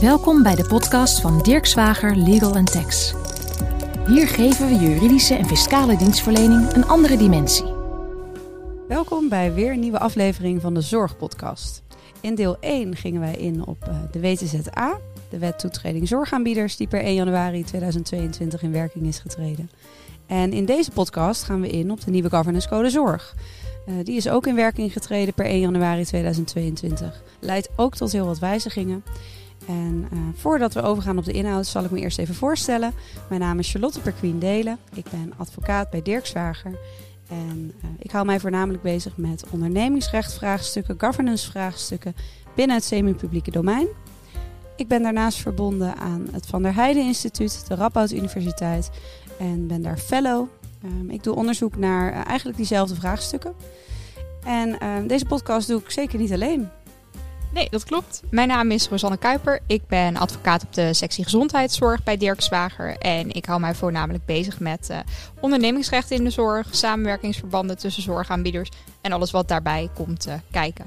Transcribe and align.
Welkom 0.00 0.42
bij 0.42 0.54
de 0.54 0.66
podcast 0.66 1.20
van 1.20 1.42
Dirk 1.42 1.66
Zwager 1.66 2.16
Legal 2.16 2.64
Tax. 2.64 3.14
Hier 4.06 4.28
geven 4.28 4.66
we 4.66 4.74
juridische 4.74 5.34
en 5.34 5.46
fiscale 5.46 5.96
dienstverlening 5.96 6.72
een 6.72 6.84
andere 6.84 7.16
dimensie. 7.16 7.74
Welkom 8.88 9.28
bij 9.28 9.52
weer 9.52 9.72
een 9.72 9.80
nieuwe 9.80 9.98
aflevering 9.98 10.60
van 10.60 10.74
de 10.74 10.80
Zorgpodcast. 10.80 11.82
In 12.20 12.34
deel 12.34 12.56
1 12.60 12.96
gingen 12.96 13.20
wij 13.20 13.34
in 13.34 13.66
op 13.66 13.82
eh, 13.82 13.94
de 14.10 14.20
WTZA, 14.20 14.98
de 15.30 15.38
wet 15.38 15.58
toetreding 15.58 16.08
zorgaanbieders, 16.08 16.76
die 16.76 16.88
per 16.88 17.00
1 17.00 17.14
januari 17.14 17.64
2022 17.64 18.62
in 18.62 18.72
werking 18.72 19.06
is 19.06 19.18
getreden. 19.18 19.70
En 20.26 20.52
in 20.52 20.64
deze 20.64 20.90
podcast 20.90 21.42
gaan 21.42 21.60
we 21.60 21.68
in 21.68 21.90
op 21.90 22.04
de 22.04 22.10
nieuwe 22.10 22.30
governance 22.30 22.68
code 22.68 22.90
zorg. 22.90 23.34
Uh, 23.88 23.94
die 24.04 24.16
is 24.16 24.28
ook 24.28 24.46
in 24.46 24.54
werking 24.54 24.92
getreden 24.92 25.34
per 25.34 25.44
1 25.44 25.60
januari 25.60 26.04
2022. 26.04 27.22
Leidt 27.40 27.68
ook 27.76 27.96
tot 27.96 28.12
heel 28.12 28.26
wat 28.26 28.38
wijzigingen. 28.38 29.04
En 29.66 30.08
uh, 30.12 30.18
voordat 30.34 30.74
we 30.74 30.82
overgaan 30.82 31.18
op 31.18 31.24
de 31.24 31.32
inhoud, 31.32 31.66
zal 31.66 31.84
ik 31.84 31.90
me 31.90 32.00
eerst 32.00 32.18
even 32.18 32.34
voorstellen. 32.34 32.92
Mijn 33.28 33.40
naam 33.40 33.58
is 33.58 33.70
Charlotte 33.70 34.00
Perquien 34.00 34.38
Delen. 34.38 34.78
Ik 34.94 35.04
ben 35.10 35.32
advocaat 35.36 35.90
bij 35.90 36.02
Dirk 36.02 36.26
Zwager. 36.26 36.78
En 37.28 37.72
uh, 37.84 37.90
ik 37.98 38.10
hou 38.10 38.26
mij 38.26 38.40
voornamelijk 38.40 38.82
bezig 38.82 39.16
met 39.16 39.44
ondernemingsrechtvraagstukken, 39.50 40.94
governance-vraagstukken 40.98 42.14
binnen 42.54 42.76
het 42.76 42.84
semi-publieke 42.84 43.50
domein. 43.50 43.86
Ik 44.76 44.88
ben 44.88 45.02
daarnaast 45.02 45.38
verbonden 45.38 45.96
aan 45.96 46.28
het 46.32 46.46
Van 46.46 46.62
der 46.62 46.74
Heijden 46.74 47.04
Instituut, 47.04 47.64
de 47.68 47.74
Radboud 47.74 48.10
Universiteit 48.10 48.90
en 49.38 49.66
ben 49.66 49.82
daar 49.82 49.98
fellow. 49.98 50.48
Um, 50.84 51.10
ik 51.10 51.22
doe 51.22 51.34
onderzoek 51.34 51.76
naar 51.76 52.12
uh, 52.12 52.26
eigenlijk 52.26 52.56
diezelfde 52.56 52.94
vraagstukken. 52.94 53.54
En 54.44 55.06
deze 55.06 55.24
podcast 55.24 55.68
doe 55.68 55.80
ik 55.80 55.90
zeker 55.90 56.18
niet 56.18 56.32
alleen. 56.32 56.68
Nee, 57.52 57.68
dat 57.70 57.84
klopt. 57.84 58.22
Mijn 58.30 58.48
naam 58.48 58.70
is 58.70 58.88
Rosanne 58.88 59.16
Kuiper. 59.16 59.60
Ik 59.66 59.82
ben 59.86 60.16
advocaat 60.16 60.62
op 60.62 60.74
de 60.74 60.94
sectie 60.94 61.24
gezondheidszorg 61.24 62.02
bij 62.02 62.16
Dirk 62.16 62.40
Zwager. 62.40 62.96
En 62.96 63.30
ik 63.30 63.44
hou 63.44 63.60
mij 63.60 63.74
voornamelijk 63.74 64.24
bezig 64.24 64.60
met 64.60 64.88
uh, 64.90 64.98
ondernemingsrechten 65.40 66.16
in 66.16 66.24
de 66.24 66.30
zorg, 66.30 66.68
samenwerkingsverbanden 66.70 67.78
tussen 67.78 68.02
zorgaanbieders 68.02 68.70
en 69.00 69.12
alles 69.12 69.30
wat 69.30 69.48
daarbij 69.48 69.88
komt 69.94 70.26
uh, 70.28 70.34
kijken. 70.50 70.86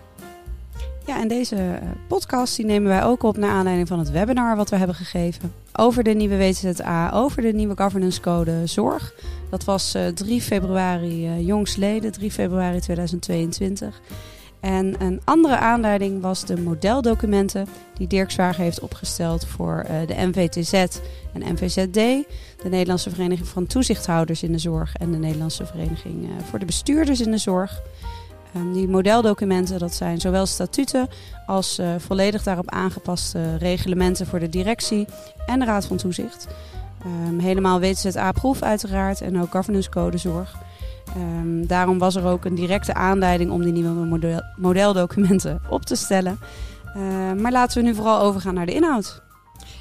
Ja, 1.06 1.20
en 1.20 1.28
deze 1.28 1.80
podcast 2.08 2.56
die 2.56 2.66
nemen 2.66 2.90
wij 2.90 3.04
ook 3.04 3.24
op 3.24 3.38
naar 3.38 3.50
aanleiding 3.50 3.88
van 3.88 4.00
het 4.00 4.12
webinar 4.12 4.56
wat 4.56 4.70
we 4.70 4.76
hebben 4.76 4.96
gegeven 4.96 5.54
over 5.74 6.04
de 6.04 6.14
nieuwe 6.14 6.38
WZA, 6.38 7.12
over 7.14 7.42
de 7.42 7.54
nieuwe 7.54 7.78
governance 7.78 8.22
code 8.22 8.68
zorg. 8.68 9.14
Dat 9.50 9.64
was 9.64 9.96
uh, 9.96 10.08
3 10.08 10.42
februari 10.42 11.46
jongstleden, 11.46 12.12
3 12.12 12.32
februari 12.32 12.80
2022. 12.80 14.02
En 14.64 14.95
een 15.02 15.22
andere 15.23 15.58
aanleiding 15.58 16.22
was 16.22 16.45
de 16.45 16.61
modeldocumenten 16.61 17.67
die 17.94 18.08
Dirk 18.08 18.31
Zwager 18.31 18.64
heeft 18.64 18.80
opgesteld 18.80 19.45
voor 19.45 19.86
uh, 19.89 20.08
de 20.08 20.14
NVTZ 20.17 20.73
en 21.33 21.53
NVZD, 21.53 21.94
de 22.64 22.69
Nederlandse 22.69 23.09
Vereniging 23.09 23.47
van 23.47 23.67
Toezichthouders 23.67 24.44
in 24.44 24.52
de 24.52 24.58
Zorg 24.58 24.95
en 24.95 25.11
de 25.11 25.17
Nederlandse 25.17 25.66
Vereniging 25.66 26.23
uh, 26.23 26.30
voor 26.50 26.59
de 26.59 26.66
Bestuurders 26.66 27.22
in 27.22 27.31
de 27.31 27.38
Zorg. 27.38 27.81
Um, 28.56 28.73
die 28.73 28.88
modeldocumenten 28.88 29.80
dat 29.80 29.94
zijn 29.94 30.19
zowel 30.19 30.45
statuten 30.45 31.08
als 31.45 31.80
uh, 31.80 31.95
volledig 31.97 32.44
daarop 32.44 32.69
aangepaste 32.69 33.58
reglementen 33.58 34.28
voor 34.28 34.39
de 34.39 34.50
directie 34.50 35.08
en 35.45 35.59
de 35.59 35.66
Raad 35.66 35.86
van 35.86 35.97
Toezicht. 35.97 36.47
Um, 37.06 37.39
helemaal 37.39 37.80
WZA-proef 37.80 38.61
uiteraard 38.61 39.22
en 39.22 39.41
ook 39.41 39.52
governance 39.52 39.89
code 39.89 40.17
zorg. 40.17 40.58
Um, 41.18 41.68
daarom 41.68 41.98
was 41.98 42.16
er 42.16 42.26
ook 42.26 42.46
een 42.46 42.56
directe 42.56 42.94
aanleiding 42.94 43.52
om 43.52 43.62
die 43.62 43.72
nieuwe 43.72 44.06
model 44.06 44.42
modeldocumenten 44.56 45.62
op 45.70 45.86
te 45.86 45.96
stellen. 45.96 46.40
Uh, 46.98 47.34
maar 47.34 47.52
laten 47.52 47.82
we 47.82 47.88
nu 47.88 47.96
vooral 47.96 48.22
overgaan 48.22 48.54
naar 48.54 48.66
de 48.66 48.73
inhoud. 48.73 49.22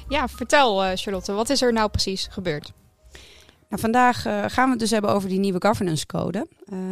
Ja, 0.07 0.27
vertel 0.27 0.85
uh, 0.85 0.91
Charlotte, 0.95 1.31
wat 1.31 1.49
is 1.49 1.61
er 1.61 1.73
nou 1.73 1.89
precies 1.89 2.27
gebeurd? 2.31 2.73
Nou, 3.69 3.81
vandaag 3.81 4.27
uh, 4.27 4.43
gaan 4.47 4.65
we 4.65 4.71
het 4.71 4.79
dus 4.79 4.91
hebben 4.91 5.11
over 5.11 5.29
die 5.29 5.39
nieuwe 5.39 5.65
governance 5.65 6.05
code. 6.05 6.47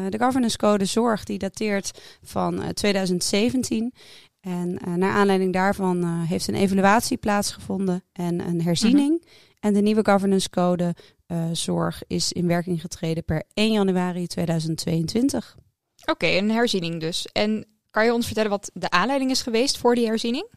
de 0.10 0.18
governance 0.20 0.58
code 0.58 0.86
zorg 0.86 1.24
die 1.24 1.38
dateert 1.38 2.02
van 2.24 2.74
2017. 2.74 3.94
En 4.42 4.80
naar 4.96 5.14
aanleiding 5.14 5.54
daarvan 5.54 6.04
heeft 6.06 6.48
een 6.48 6.56
evaluatie 6.56 7.18
plaatsgevonden 7.18 8.04
en 8.14 8.48
een 8.48 8.62
herziening. 8.62 9.24
-huh. 9.24 9.51
En 9.62 9.74
de 9.74 9.82
nieuwe 9.82 10.06
governance 10.06 10.50
code 10.50 10.96
uh, 11.28 11.46
zorg 11.52 12.02
is 12.08 12.32
in 12.32 12.48
werking 12.48 12.82
getreden 12.82 13.24
per 13.24 13.44
1 13.54 13.72
januari 13.72 14.28
2022. 14.28 15.56
Oké, 16.02 16.12
okay, 16.12 16.38
een 16.38 16.52
herziening 16.52 17.00
dus. 17.00 17.28
En 17.32 17.66
kan 17.92 18.06
je 18.06 18.14
ons 18.14 18.26
vertellen 18.26 18.50
wat 18.50 18.72
de 18.74 18.90
aanleiding 18.90 19.32
is 19.32 19.42
geweest 19.42 19.78
voor 19.78 19.96
die 19.96 20.06
herziening? 20.06 20.50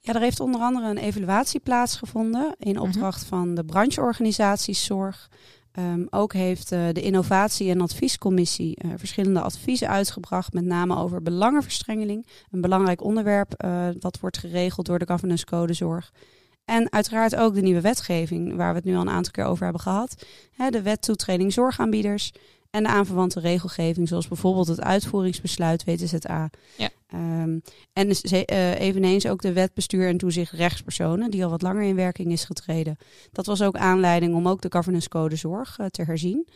Ja, 0.00 0.14
er 0.14 0.20
heeft 0.20 0.40
onder 0.40 0.60
andere 0.60 0.88
een 0.88 0.98
evaluatie 0.98 1.60
plaatsgevonden 1.60 2.54
in 2.58 2.80
opdracht 2.80 3.22
uh 3.22 3.28
-huh. 3.28 3.38
van 3.38 3.54
de 3.54 3.64
brancheorganisaties 3.64 4.84
zorg. 4.84 5.28
Um, 5.78 6.06
ook 6.10 6.32
heeft 6.32 6.72
uh, 6.72 6.88
de 6.92 7.02
Innovatie- 7.02 7.70
en 7.70 7.80
Adviescommissie 7.80 8.84
uh, 8.84 8.92
verschillende 8.96 9.40
adviezen 9.40 9.88
uitgebracht, 9.88 10.52
met 10.52 10.64
name 10.64 10.96
over 10.96 11.22
belangenverstrengeling. 11.22 12.26
Een 12.50 12.60
belangrijk 12.60 13.02
onderwerp 13.02 13.64
uh, 13.64 13.88
dat 13.98 14.20
wordt 14.20 14.38
geregeld 14.38 14.86
door 14.86 14.98
de 14.98 15.06
Governance 15.06 15.44
Code 15.44 15.72
Zorg. 15.72 16.12
En 16.66 16.92
uiteraard 16.92 17.36
ook 17.36 17.54
de 17.54 17.62
nieuwe 17.62 17.80
wetgeving, 17.80 18.56
waar 18.56 18.70
we 18.70 18.76
het 18.76 18.84
nu 18.84 18.94
al 18.94 19.00
een 19.00 19.08
aantal 19.08 19.32
keer 19.32 19.44
over 19.44 19.64
hebben 19.64 19.82
gehad. 19.82 20.26
de 20.70 20.82
wet 20.82 21.02
toetreding 21.02 21.52
zorgaanbieders 21.52 22.32
en 22.70 22.82
de 22.82 22.88
aanverwante 22.88 23.40
regelgeving, 23.40 24.08
zoals 24.08 24.28
bijvoorbeeld 24.28 24.66
het 24.66 24.80
uitvoeringsbesluit 24.80 25.84
WTZA. 25.84 26.50
Ja. 26.76 26.90
Um, 27.14 27.62
en 27.92 28.10
uh, 28.10 28.80
eveneens 28.80 29.26
ook 29.26 29.42
de 29.42 29.52
wet 29.52 29.74
bestuur 29.74 30.08
en 30.08 30.16
toezicht 30.16 30.52
rechtspersonen, 30.52 31.30
die 31.30 31.44
al 31.44 31.50
wat 31.50 31.62
langer 31.62 31.82
in 31.82 31.96
werking 31.96 32.32
is 32.32 32.44
getreden. 32.44 32.98
Dat 33.32 33.46
was 33.46 33.62
ook 33.62 33.76
aanleiding 33.76 34.34
om 34.34 34.48
ook 34.48 34.60
de 34.60 34.72
governance 34.72 35.08
code 35.08 35.36
zorg 35.36 35.78
uh, 35.78 35.86
te 35.86 36.02
herzien. 36.02 36.48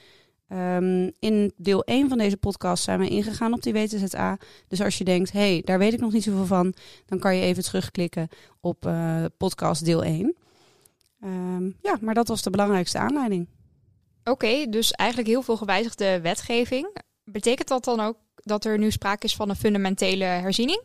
Um, 0.53 1.13
in 1.19 1.53
deel 1.57 1.85
1 1.85 2.09
van 2.09 2.19
deze 2.19 2.37
podcast 2.37 2.85
zijn 2.85 2.99
we 2.99 3.09
ingegaan 3.09 3.53
op 3.53 3.63
die 3.63 3.73
WTZA. 3.73 4.39
Dus 4.69 4.83
als 4.83 4.99
je 4.99 5.05
denkt, 5.05 5.33
hé, 5.33 5.39
hey, 5.39 5.63
daar 5.65 5.79
weet 5.79 5.93
ik 5.93 6.01
nog 6.01 6.13
niet 6.13 6.23
zoveel 6.23 6.47
van, 6.47 6.75
dan 7.07 7.19
kan 7.19 7.37
je 7.37 7.43
even 7.43 7.63
terugklikken 7.63 8.29
op 8.61 8.87
uh, 8.87 9.25
podcast 9.37 9.85
deel 9.85 10.05
1. 10.05 10.37
Um, 11.25 11.77
ja, 11.83 11.99
maar 12.01 12.15
dat 12.15 12.29
was 12.29 12.43
de 12.43 12.51
belangrijkste 12.51 12.99
aanleiding. 12.99 13.49
Oké, 14.21 14.31
okay, 14.31 14.69
dus 14.69 14.91
eigenlijk 14.91 15.29
heel 15.29 15.43
veel 15.43 15.57
gewijzigde 15.57 16.21
wetgeving. 16.21 16.97
Betekent 17.25 17.69
dat 17.69 17.85
dan 17.85 18.01
ook 18.01 18.17
dat 18.35 18.65
er 18.65 18.79
nu 18.79 18.91
sprake 18.91 19.27
is 19.27 19.37
van 19.37 19.49
een 19.49 19.57
fundamentele 19.57 20.25
herziening? 20.25 20.83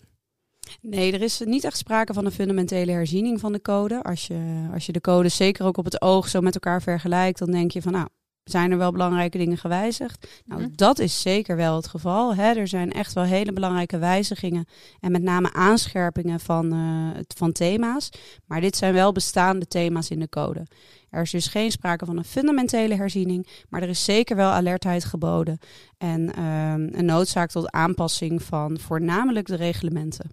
Nee, 0.81 1.13
er 1.13 1.21
is 1.21 1.39
niet 1.45 1.63
echt 1.63 1.77
sprake 1.77 2.13
van 2.13 2.25
een 2.25 2.31
fundamentele 2.31 2.91
herziening 2.91 3.39
van 3.39 3.51
de 3.51 3.61
code. 3.61 4.03
Als 4.03 4.27
je, 4.27 4.67
als 4.73 4.85
je 4.85 4.91
de 4.91 5.01
code 5.01 5.29
zeker 5.29 5.65
ook 5.65 5.77
op 5.77 5.85
het 5.85 6.01
oog 6.01 6.27
zo 6.27 6.41
met 6.41 6.53
elkaar 6.53 6.81
vergelijkt, 6.81 7.39
dan 7.39 7.51
denk 7.51 7.71
je 7.71 7.81
van 7.81 7.91
nou, 7.91 8.07
zijn 8.49 8.71
er 8.71 8.77
wel 8.77 8.91
belangrijke 8.91 9.37
dingen 9.37 9.57
gewijzigd? 9.57 10.27
Nou, 10.45 10.63
hm. 10.63 10.69
dat 10.75 10.99
is 10.99 11.21
zeker 11.21 11.55
wel 11.55 11.75
het 11.75 11.87
geval. 11.87 12.35
Hè. 12.35 12.53
Er 12.53 12.67
zijn 12.67 12.91
echt 12.91 13.13
wel 13.13 13.23
hele 13.23 13.53
belangrijke 13.53 13.97
wijzigingen 13.97 14.65
en 14.99 15.11
met 15.11 15.21
name 15.21 15.53
aanscherpingen 15.53 16.39
van, 16.39 16.73
uh, 16.73 17.19
van 17.35 17.51
thema's. 17.51 18.09
Maar 18.45 18.61
dit 18.61 18.75
zijn 18.75 18.93
wel 18.93 19.11
bestaande 19.11 19.67
thema's 19.67 20.09
in 20.09 20.19
de 20.19 20.29
code. 20.29 20.65
Er 21.09 21.21
is 21.21 21.31
dus 21.31 21.47
geen 21.47 21.71
sprake 21.71 22.05
van 22.05 22.17
een 22.17 22.25
fundamentele 22.25 22.95
herziening, 22.95 23.47
maar 23.69 23.81
er 23.81 23.89
is 23.89 24.03
zeker 24.03 24.35
wel 24.35 24.49
alertheid 24.49 25.05
geboden 25.05 25.59
en 25.97 26.43
um, 26.43 26.89
een 26.91 27.05
noodzaak 27.05 27.49
tot 27.49 27.71
aanpassing 27.71 28.43
van 28.43 28.79
voornamelijk 28.79 29.47
de 29.47 29.55
reglementen. 29.55 30.29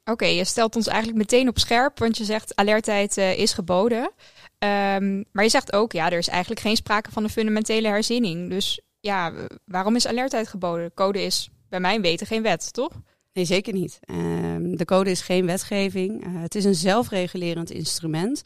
Oké, 0.00 0.24
okay, 0.24 0.36
je 0.36 0.44
stelt 0.44 0.76
ons 0.76 0.86
eigenlijk 0.86 1.18
meteen 1.18 1.48
op 1.48 1.58
scherp, 1.58 1.98
want 1.98 2.16
je 2.16 2.24
zegt 2.24 2.56
alertheid 2.56 3.16
uh, 3.16 3.38
is 3.38 3.52
geboden. 3.52 4.10
Um, 4.64 5.24
maar 5.32 5.44
je 5.44 5.50
zegt 5.50 5.72
ook, 5.72 5.92
ja, 5.92 6.10
er 6.10 6.18
is 6.18 6.28
eigenlijk 6.28 6.60
geen 6.60 6.76
sprake 6.76 7.10
van 7.10 7.24
een 7.24 7.30
fundamentele 7.30 7.88
herziening. 7.88 8.50
Dus 8.50 8.80
ja, 9.00 9.32
waarom 9.64 9.96
is 9.96 10.06
alertheid 10.06 10.48
geboden? 10.48 10.84
De 10.84 10.94
code 10.94 11.22
is 11.22 11.50
bij 11.68 11.80
mijn 11.80 12.02
weten 12.02 12.26
geen 12.26 12.42
wet, 12.42 12.72
toch? 12.72 12.92
Nee, 13.32 13.44
zeker 13.44 13.72
niet. 13.72 14.00
Um, 14.10 14.76
de 14.76 14.84
code 14.84 15.10
is 15.10 15.20
geen 15.20 15.46
wetgeving. 15.46 16.26
Uh, 16.26 16.42
het 16.42 16.54
is 16.54 16.64
een 16.64 16.74
zelfregulerend 16.74 17.70
instrument. 17.70 18.42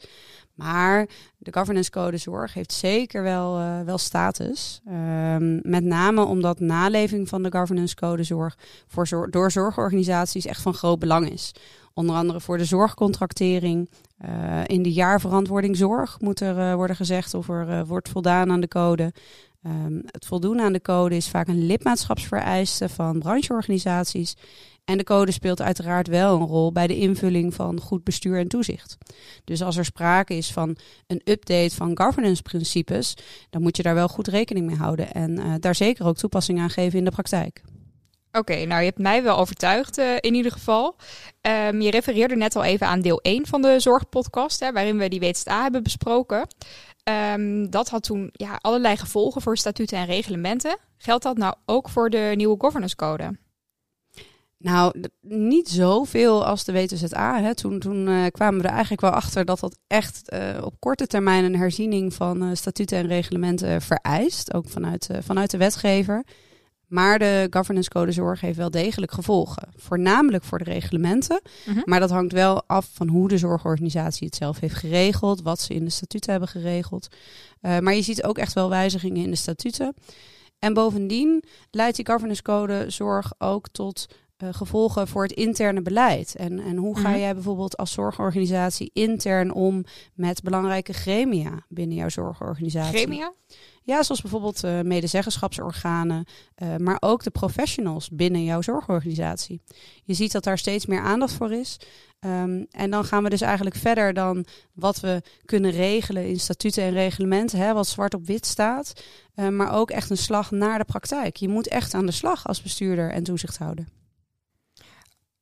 Maar 0.53 1.07
de 1.37 1.53
governance 1.53 1.89
code 1.89 2.17
zorg 2.17 2.53
heeft 2.53 2.73
zeker 2.73 3.23
wel, 3.23 3.59
uh, 3.59 3.81
wel 3.81 3.97
status. 3.97 4.81
Um, 4.87 5.59
met 5.63 5.83
name 5.83 6.23
omdat 6.23 6.59
naleving 6.59 7.29
van 7.29 7.43
de 7.43 7.51
governance 7.51 7.95
code 7.95 8.23
zorg 8.23 8.57
voor 8.87 9.27
door 9.29 9.51
zorgorganisaties 9.51 10.45
echt 10.45 10.61
van 10.61 10.73
groot 10.73 10.99
belang 10.99 11.31
is. 11.31 11.51
Onder 11.97 12.15
andere 12.15 12.39
voor 12.39 12.57
de 12.57 12.65
zorgcontractering. 12.65 13.89
Uh, 14.25 14.61
in 14.65 14.83
de 14.83 14.91
jaarverantwoording 14.91 15.77
zorg 15.77 16.19
moet 16.19 16.39
er 16.39 16.57
uh, 16.57 16.73
worden 16.73 16.95
gezegd 16.95 17.33
of 17.33 17.49
er 17.49 17.69
uh, 17.69 17.81
wordt 17.87 18.09
voldaan 18.09 18.51
aan 18.51 18.61
de 18.61 18.67
code. 18.67 19.13
Um, 19.63 20.01
het 20.05 20.25
voldoen 20.25 20.59
aan 20.59 20.73
de 20.73 20.81
code 20.81 21.15
is 21.15 21.29
vaak 21.29 21.47
een 21.47 21.65
lidmaatschapsvereiste 21.65 22.89
van 22.89 23.19
brancheorganisaties. 23.19 24.35
En 24.85 24.97
de 24.97 25.03
code 25.03 25.31
speelt 25.31 25.61
uiteraard 25.61 26.07
wel 26.07 26.35
een 26.35 26.47
rol 26.47 26.71
bij 26.71 26.87
de 26.87 26.97
invulling 26.97 27.53
van 27.53 27.79
goed 27.79 28.03
bestuur 28.03 28.39
en 28.39 28.47
toezicht. 28.47 28.97
Dus 29.43 29.61
als 29.61 29.77
er 29.77 29.85
sprake 29.85 30.37
is 30.37 30.51
van 30.51 30.77
een 31.07 31.21
update 31.23 31.75
van 31.75 31.97
governance 31.97 32.41
principes, 32.41 33.13
dan 33.49 33.61
moet 33.61 33.77
je 33.77 33.83
daar 33.83 33.95
wel 33.95 34.07
goed 34.07 34.27
rekening 34.27 34.65
mee 34.65 34.75
houden 34.75 35.11
en 35.11 35.59
daar 35.59 35.75
zeker 35.75 36.05
ook 36.05 36.17
toepassing 36.17 36.59
aan 36.59 36.69
geven 36.69 36.97
in 36.97 37.05
de 37.05 37.11
praktijk. 37.11 37.63
Oké, 38.37 38.65
nou 38.65 38.79
je 38.79 38.85
hebt 38.85 38.99
mij 38.99 39.23
wel 39.23 39.37
overtuigd 39.37 39.97
uh, 39.97 40.15
in 40.19 40.33
ieder 40.33 40.51
geval. 40.51 40.95
Um, 41.41 41.81
je 41.81 41.91
refereerde 41.91 42.35
net 42.35 42.55
al 42.55 42.63
even 42.63 42.87
aan 42.87 43.01
deel 43.01 43.21
1 43.21 43.47
van 43.47 43.61
de 43.61 43.79
zorgpodcast, 43.79 44.59
hè, 44.59 44.71
waarin 44.71 44.97
we 44.97 45.09
die 45.09 45.19
WZA 45.19 45.61
hebben 45.61 45.83
besproken. 45.83 46.47
Um, 47.33 47.69
dat 47.69 47.89
had 47.89 48.03
toen 48.03 48.29
ja, 48.31 48.57
allerlei 48.61 48.97
gevolgen 48.97 49.41
voor 49.41 49.57
statuten 49.57 49.97
en 49.97 50.05
reglementen. 50.05 50.77
Geldt 50.97 51.23
dat 51.23 51.37
nou 51.37 51.55
ook 51.65 51.89
voor 51.89 52.09
de 52.09 52.33
nieuwe 52.35 52.55
governance 52.59 52.95
code? 52.95 53.37
Nou, 54.57 55.03
niet 55.21 55.69
zoveel 55.69 56.45
als 56.45 56.63
de 56.63 56.71
WTZA. 56.71 57.41
Hè. 57.41 57.55
Toen, 57.55 57.79
toen 57.79 58.07
uh, 58.07 58.25
kwamen 58.31 58.61
we 58.61 58.67
er 58.67 58.73
eigenlijk 58.73 59.01
wel 59.01 59.11
achter 59.11 59.45
dat 59.45 59.59
dat 59.59 59.77
echt 59.87 60.33
uh, 60.33 60.63
op 60.63 60.79
korte 60.79 61.07
termijn 61.07 61.43
een 61.43 61.55
herziening 61.55 62.13
van 62.13 62.55
statuten 62.55 62.97
en 62.97 63.07
reglementen 63.07 63.81
vereist. 63.81 64.53
Ook 64.53 64.69
vanuit, 64.69 65.09
vanuit 65.21 65.51
de 65.51 65.57
wetgever. 65.57 66.23
Maar 66.87 67.19
de 67.19 67.47
governance 67.49 67.89
code 67.89 68.11
zorg 68.11 68.41
heeft 68.41 68.57
wel 68.57 68.71
degelijk 68.71 69.11
gevolgen. 69.11 69.69
Voornamelijk 69.75 70.43
voor 70.43 70.57
de 70.57 70.63
reglementen. 70.63 71.41
-hmm. 71.65 71.81
Maar 71.85 71.99
dat 71.99 72.09
hangt 72.09 72.33
wel 72.33 72.63
af 72.67 72.89
van 72.93 73.07
hoe 73.07 73.27
de 73.27 73.37
zorgorganisatie 73.37 74.27
het 74.27 74.35
zelf 74.35 74.59
heeft 74.59 74.75
geregeld. 74.75 75.41
Wat 75.41 75.61
ze 75.61 75.73
in 75.73 75.85
de 75.85 75.91
statuten 75.91 76.31
hebben 76.31 76.49
geregeld. 76.49 77.07
maar 77.61 77.93
je 77.95 78.01
ziet 78.01 78.23
ook 78.23 78.37
echt 78.37 78.53
wel 78.53 78.69
wijzigingen 78.69 79.23
in 79.23 79.29
de 79.29 79.35
statuten. 79.35 79.93
En 80.59 80.73
bovendien 80.73 81.43
leidt 81.71 81.95
die 81.95 82.05
governance 82.05 82.41
code 82.41 82.85
zorg 82.89 83.33
ook 83.37 83.69
tot 83.69 84.07
uh, 84.43 84.49
gevolgen 84.51 85.07
voor 85.07 85.23
het 85.23 85.31
interne 85.31 85.81
beleid? 85.81 86.35
En, 86.35 86.59
en 86.59 86.77
hoe 86.77 86.97
ga 86.97 87.17
jij 87.17 87.33
bijvoorbeeld 87.33 87.77
als 87.77 87.91
zorgorganisatie 87.91 88.89
intern 88.93 89.53
om 89.53 89.83
met 90.13 90.43
belangrijke 90.43 90.93
gremia 90.93 91.65
binnen 91.69 91.97
jouw 91.97 92.09
zorgorganisatie? 92.09 92.97
Gremia? 92.97 93.33
Ja, 93.83 94.03
zoals 94.03 94.21
bijvoorbeeld 94.21 94.63
uh, 94.63 94.81
medezeggenschapsorganen, 94.81 96.25
uh, 96.63 96.75
maar 96.75 96.97
ook 96.99 97.23
de 97.23 97.29
professionals 97.29 98.09
binnen 98.09 98.43
jouw 98.43 98.61
zorgorganisatie. 98.61 99.61
Je 100.03 100.13
ziet 100.13 100.31
dat 100.31 100.43
daar 100.43 100.57
steeds 100.57 100.85
meer 100.85 101.01
aandacht 101.01 101.33
voor 101.33 101.51
is. 101.51 101.79
Um, 102.19 102.65
en 102.69 102.89
dan 102.91 103.05
gaan 103.05 103.23
we 103.23 103.29
dus 103.29 103.41
eigenlijk 103.41 103.75
verder 103.75 104.13
dan 104.13 104.45
wat 104.73 104.99
we 104.99 105.21
kunnen 105.45 105.71
regelen 105.71 106.27
in 106.27 106.39
statuten 106.39 106.83
en 106.83 106.91
reglementen, 106.91 107.59
hè, 107.59 107.73
wat 107.73 107.87
zwart 107.87 108.13
op 108.13 108.25
wit 108.25 108.45
staat. 108.45 109.03
Uh, 109.35 109.47
maar 109.47 109.73
ook 109.73 109.91
echt 109.91 110.09
een 110.09 110.17
slag 110.17 110.51
naar 110.51 110.77
de 110.77 110.85
praktijk. 110.85 111.35
Je 111.35 111.49
moet 111.49 111.67
echt 111.67 111.93
aan 111.93 112.05
de 112.05 112.11
slag 112.11 112.47
als 112.47 112.61
bestuurder 112.61 113.11
en 113.11 113.23
toezichthouder. 113.23 113.85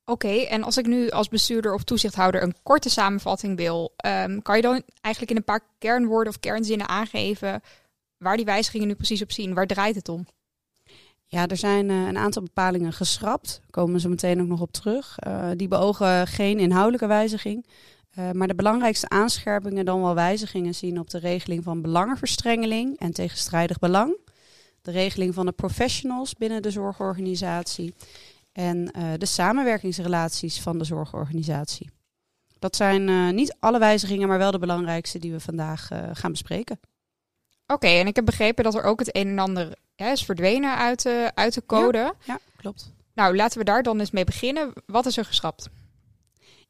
Oké, 0.06 0.28
en 0.28 0.62
als 0.62 0.76
ik 0.76 0.86
nu 0.86 1.10
als 1.10 1.28
bestuurder 1.28 1.74
of 1.74 1.84
toezichthouder 1.84 2.42
een 2.42 2.54
korte 2.62 2.90
samenvatting 2.90 3.56
wil, 3.56 3.94
um, 4.06 4.42
kan 4.42 4.56
je 4.56 4.62
dan 4.62 4.82
eigenlijk 5.00 5.32
in 5.32 5.36
een 5.36 5.44
paar 5.44 5.66
kernwoorden 5.78 6.32
of 6.32 6.40
kernzinnen 6.40 6.88
aangeven 6.88 7.62
waar 8.18 8.36
die 8.36 8.44
wijzigingen 8.44 8.86
nu 8.86 8.94
precies 8.94 9.22
op 9.22 9.32
zien? 9.32 9.54
Waar 9.54 9.66
draait 9.66 9.94
het 9.94 10.08
om? 10.08 10.26
Ja, 11.26 11.46
er 11.46 11.56
zijn 11.56 11.88
uh, 11.88 12.06
een 12.06 12.18
aantal 12.18 12.42
bepalingen 12.42 12.92
geschrapt. 12.92 13.60
Komen 13.70 14.00
zo 14.00 14.08
meteen 14.08 14.40
ook 14.40 14.46
nog 14.46 14.60
op 14.60 14.72
terug. 14.72 15.16
Uh, 15.26 15.50
die 15.56 15.68
beogen 15.68 16.26
geen 16.26 16.58
inhoudelijke 16.58 17.06
wijziging. 17.06 17.66
Uh, 18.18 18.30
maar 18.30 18.48
de 18.48 18.54
belangrijkste 18.54 19.08
aanscherpingen 19.08 19.84
dan 19.84 20.02
wel 20.02 20.14
wijzigingen 20.14 20.74
zien 20.74 20.98
op 20.98 21.10
de 21.10 21.18
regeling 21.18 21.64
van 21.64 21.82
belangenverstrengeling 21.82 22.98
en 22.98 23.12
tegenstrijdig 23.12 23.78
belang. 23.78 24.16
De 24.82 24.90
regeling 24.90 25.34
van 25.34 25.46
de 25.46 25.52
professionals 25.52 26.34
binnen 26.34 26.62
de 26.62 26.70
zorgorganisatie 26.70 27.94
en 28.54 28.90
uh, 28.96 29.12
de 29.18 29.26
samenwerkingsrelaties 29.26 30.60
van 30.60 30.78
de 30.78 30.84
zorgorganisatie. 30.84 31.90
Dat 32.58 32.76
zijn 32.76 33.08
uh, 33.08 33.30
niet 33.30 33.56
alle 33.60 33.78
wijzigingen, 33.78 34.28
maar 34.28 34.38
wel 34.38 34.50
de 34.50 34.58
belangrijkste 34.58 35.18
die 35.18 35.32
we 35.32 35.40
vandaag 35.40 35.90
uh, 35.92 35.98
gaan 36.12 36.30
bespreken. 36.30 36.80
Oké, 37.66 37.72
okay, 37.72 38.00
en 38.00 38.06
ik 38.06 38.16
heb 38.16 38.24
begrepen 38.24 38.64
dat 38.64 38.74
er 38.74 38.82
ook 38.82 38.98
het 38.98 39.16
een 39.16 39.28
en 39.28 39.38
ander 39.38 39.74
ja, 39.94 40.10
is 40.10 40.24
verdwenen 40.24 40.76
uit 40.76 41.02
de, 41.02 41.30
uit 41.34 41.54
de 41.54 41.66
code. 41.66 41.98
Ja, 41.98 42.14
ja, 42.24 42.38
klopt. 42.56 42.92
Nou, 43.14 43.36
laten 43.36 43.58
we 43.58 43.64
daar 43.64 43.82
dan 43.82 44.00
eens 44.00 44.10
mee 44.10 44.24
beginnen. 44.24 44.72
Wat 44.86 45.06
is 45.06 45.16
er 45.16 45.24
geschrapt? 45.24 45.68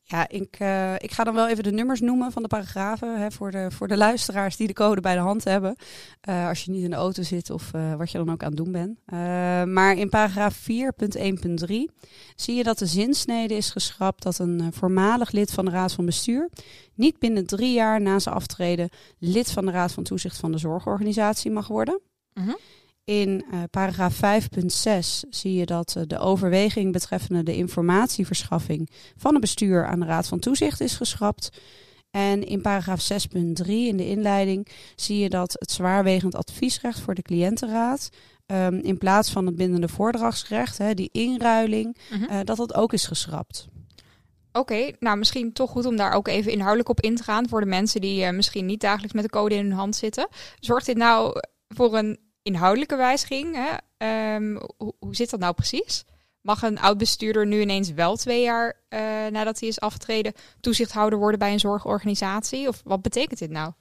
Ja, 0.07 0.29
ik, 0.29 0.61
uh, 0.61 0.95
ik 0.95 1.13
ga 1.13 1.25
dan 1.25 1.35
wel 1.35 1.49
even 1.49 1.63
de 1.63 1.73
nummers 1.73 2.01
noemen 2.01 2.33
van 2.33 2.43
de 2.43 2.49
paragrafen 2.49 3.21
hè, 3.21 3.31
voor, 3.31 3.51
de, 3.51 3.71
voor 3.71 3.89
de 3.89 3.97
luisteraars 3.97 4.57
die 4.57 4.67
de 4.67 4.73
code 4.73 5.01
bij 5.01 5.15
de 5.15 5.21
hand 5.21 5.45
hebben. 5.45 5.77
Uh, 6.29 6.49
als 6.49 6.65
je 6.65 6.71
niet 6.71 6.85
in 6.85 6.91
de 6.91 6.97
auto 6.97 7.23
zit 7.23 7.51
of 7.51 7.71
uh, 7.75 7.95
wat 7.95 8.11
je 8.11 8.19
dan 8.19 8.31
ook 8.31 8.43
aan 8.43 8.49
het 8.49 8.57
doen 8.57 8.73
bent. 8.73 8.99
maar 9.69 9.97
in 9.97 10.09
paragraaf 10.09 10.59
4.1.3 10.59 10.67
zie 12.37 12.55
je 12.55 12.63
dat 12.63 12.79
de 12.79 12.87
zinsnede 12.87 13.55
is 13.55 13.71
geschrapt 13.71 14.23
dat 14.23 14.39
een 14.39 14.73
voormalig 14.73 15.31
lid 15.31 15.53
van 15.53 15.65
de 15.65 15.71
Raad 15.71 15.93
van 15.93 16.07
Bestuur 16.07 16.51
niet 16.95 17.19
binnen 17.19 17.47
drie 17.47 17.73
jaar 17.73 18.01
na 18.01 18.19
zijn 18.19 18.35
aftreden 18.35 18.89
lid 19.19 19.51
van 19.51 19.67
de 19.67 19.73
Raad 19.73 19.93
van 19.93 20.03
Toezicht 20.03 20.37
van 20.37 20.53
de 20.53 20.59
Zorgorganisatie 20.59 21.51
mag 21.51 21.69
worden. 21.69 22.01
-huh. 22.33 22.55
In 23.05 23.45
uh, 23.53 23.63
paragraaf 23.71 24.17
5.6 24.17 24.21
zie 25.31 25.55
je 25.55 25.67
dat 25.67 25.95
uh, 25.99 26.03
de 26.07 26.19
overweging 26.19 26.93
betreffende 26.93 27.43
de 27.43 27.57
informatieverschaffing 27.57 28.91
van 29.17 29.33
het 29.33 29.41
bestuur 29.41 29.87
aan 29.87 30.01
de 30.01 30.07
Raad 30.07 30.27
van 30.27 30.39
Toezicht 30.39 30.81
is 30.81 30.97
geschrapt. 30.97 31.49
En 32.11 32.47
in 32.47 32.61
paragraaf 32.61 33.13
6.3 33.13 33.67
in 33.67 33.97
de 33.97 34.09
inleiding 34.09 34.69
zie 34.97 35.19
je 35.19 35.29
dat 35.29 35.53
het 35.59 35.71
zwaarwegend 35.71 36.35
adviesrecht 36.35 37.01
voor 37.01 37.15
de 37.15 37.23
cliëntenraad 37.23 38.09
um, 38.47 38.75
in 38.75 38.99
plaats 38.99 39.31
van 39.31 39.47
het 39.47 39.57
bindende 39.57 39.89
voordragsrecht, 39.89 40.79
hè, 40.79 40.95
die 40.95 41.09
inruiling, 41.13 41.97
uh 42.13 42.29
-huh. 42.29 42.41
dat 42.45 42.57
dat 42.57 42.75
ook 42.75 42.93
is 42.93 43.07
geschrapt. 43.07 43.67
Oké, 44.53 44.59
okay, 44.59 44.97
nou 44.99 45.17
misschien 45.17 45.53
toch 45.53 45.71
goed 45.71 45.87
om 45.87 45.97
daar 45.97 46.13
ook 46.13 46.29
even 46.29 46.53
inhoudelijk 46.53 46.89
op 46.89 47.01
in 47.01 47.17
te 47.17 47.23
gaan 47.23 47.49
voor 47.49 47.61
de 47.61 47.67
mensen 47.67 48.01
die 48.01 48.33
misschien 48.33 48.67
niet 48.67 48.81
dagelijks 48.81 49.15
met 49.15 49.25
de 49.25 49.31
code 49.31 49.55
in 49.55 49.65
hun 49.65 49.79
hand 49.79 49.97
zitten. 49.97 50.29
Zorgt 50.61 50.87
dit 50.87 50.97
nou 50.97 51.41
voor 51.69 51.99
een 51.99 52.19
inhoudelijke 52.45 52.97
wijziging. 52.97 53.57
Hè? 53.57 54.35
Um, 54.35 54.61
hoe, 54.77 54.95
hoe, 54.99 55.15
zit 55.15 55.31
dat 55.31 55.41
nou 55.41 55.55
precies? 55.55 56.05
Mag 56.41 56.63
een 56.63 56.81
oud 56.81 56.99
bestuurder 56.99 57.47
nu 57.47 57.61
ineens 57.61 57.93
wel 57.93 58.17
twee 58.17 58.43
jaar 58.43 58.77
uh, 58.89 59.01
nadat 59.31 59.61
hij 59.61 59.69
is 59.69 59.81
afgetreden 59.81 60.33
toezichthouder 60.61 61.19
worden 61.19 61.39
bij 61.39 61.53
een 61.53 61.61
zorgorganisatie? 61.61 62.69
Of 62.69 62.81
wat 62.85 63.03
betekent 63.03 63.39
dit 63.39 63.51
nou? 63.51 63.73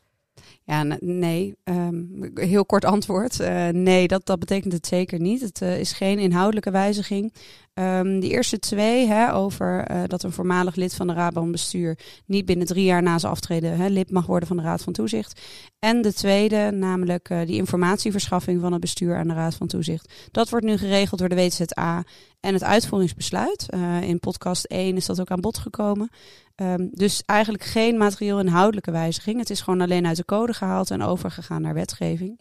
Ja, 0.66 0.98
nee. 1.00 1.56
Um, 1.64 2.32
heel 2.34 2.66
kort 2.66 2.86
antwoord. 2.86 3.40
Uh, 3.40 3.68
nee, 3.68 4.08
dat, 4.08 4.26
dat 4.26 4.40
betekent 4.40 4.74
het 4.74 4.88
zeker 4.88 5.20
niet. 5.20 5.42
Het 5.42 5.62
uh, 5.62 5.80
is 5.80 5.92
geen 5.92 6.20
inhoudelijke 6.20 6.72
wijziging. 6.72 7.34
Um, 7.74 8.20
die 8.20 8.32
eerste 8.32 8.60
twee, 8.60 9.08
hè, 9.08 9.34
over 9.34 9.92
uh, 9.92 10.02
dat 10.08 10.24
een 10.24 10.32
voormalig 10.32 10.76
lid 10.76 10.96
van 10.96 11.08
de 11.08 11.14
Raad 11.14 11.34
van 11.34 11.52
Bestuur 11.52 11.98
niet 12.26 12.46
binnen 12.46 12.68
drie 12.68 12.84
jaar 12.84 13.04
na 13.04 13.18
zijn 13.18 13.32
aftreden 13.32 13.78
hè, 13.78 13.88
lid 13.88 14.12
mag 14.12 14.26
worden 14.26 14.48
van 14.48 14.58
de 14.58 14.64
Raad 14.64 14.82
van 14.82 14.94
Toezicht. 14.94 15.42
En 15.80 16.02
de 16.02 16.14
tweede, 16.14 16.72
namelijk 16.72 17.34
die 17.46 17.56
informatieverschaffing 17.56 18.62
van 18.62 18.72
het 18.72 18.82
bestuur 18.82 19.18
aan 19.18 19.28
de 19.28 19.34
Raad 19.34 19.56
van 19.56 19.68
Toezicht. 19.68 20.14
Dat 20.32 20.50
wordt 20.50 20.66
nu 20.66 20.78
geregeld 20.78 21.20
door 21.20 21.30
de 21.30 21.36
WZA 21.36 22.04
en 22.40 22.54
het 22.54 22.64
uitvoeringsbesluit. 22.64 23.66
In 24.02 24.20
podcast 24.20 24.66
1 24.66 24.96
is 24.96 25.06
dat 25.06 25.20
ook 25.20 25.32
aan 25.32 25.42
bod 25.42 25.58
gekomen. 25.58 26.10
Um, 26.56 26.90
dus 26.92 27.24
eigenlijk 27.26 27.64
geen 27.64 27.98
materieel 27.98 28.40
inhoudelijke 28.40 28.92
wijziging. 28.92 29.40
Het 29.40 29.50
is 29.50 29.62
gewoon 29.62 29.82
alleen 29.82 30.08
uit 30.08 30.18
de 30.18 30.26
code 30.26 30.54
gehaald 30.54 30.92
en 30.92 31.02
overgegaan 31.02 31.62
naar 31.62 31.74
wetgeving. 31.74 32.40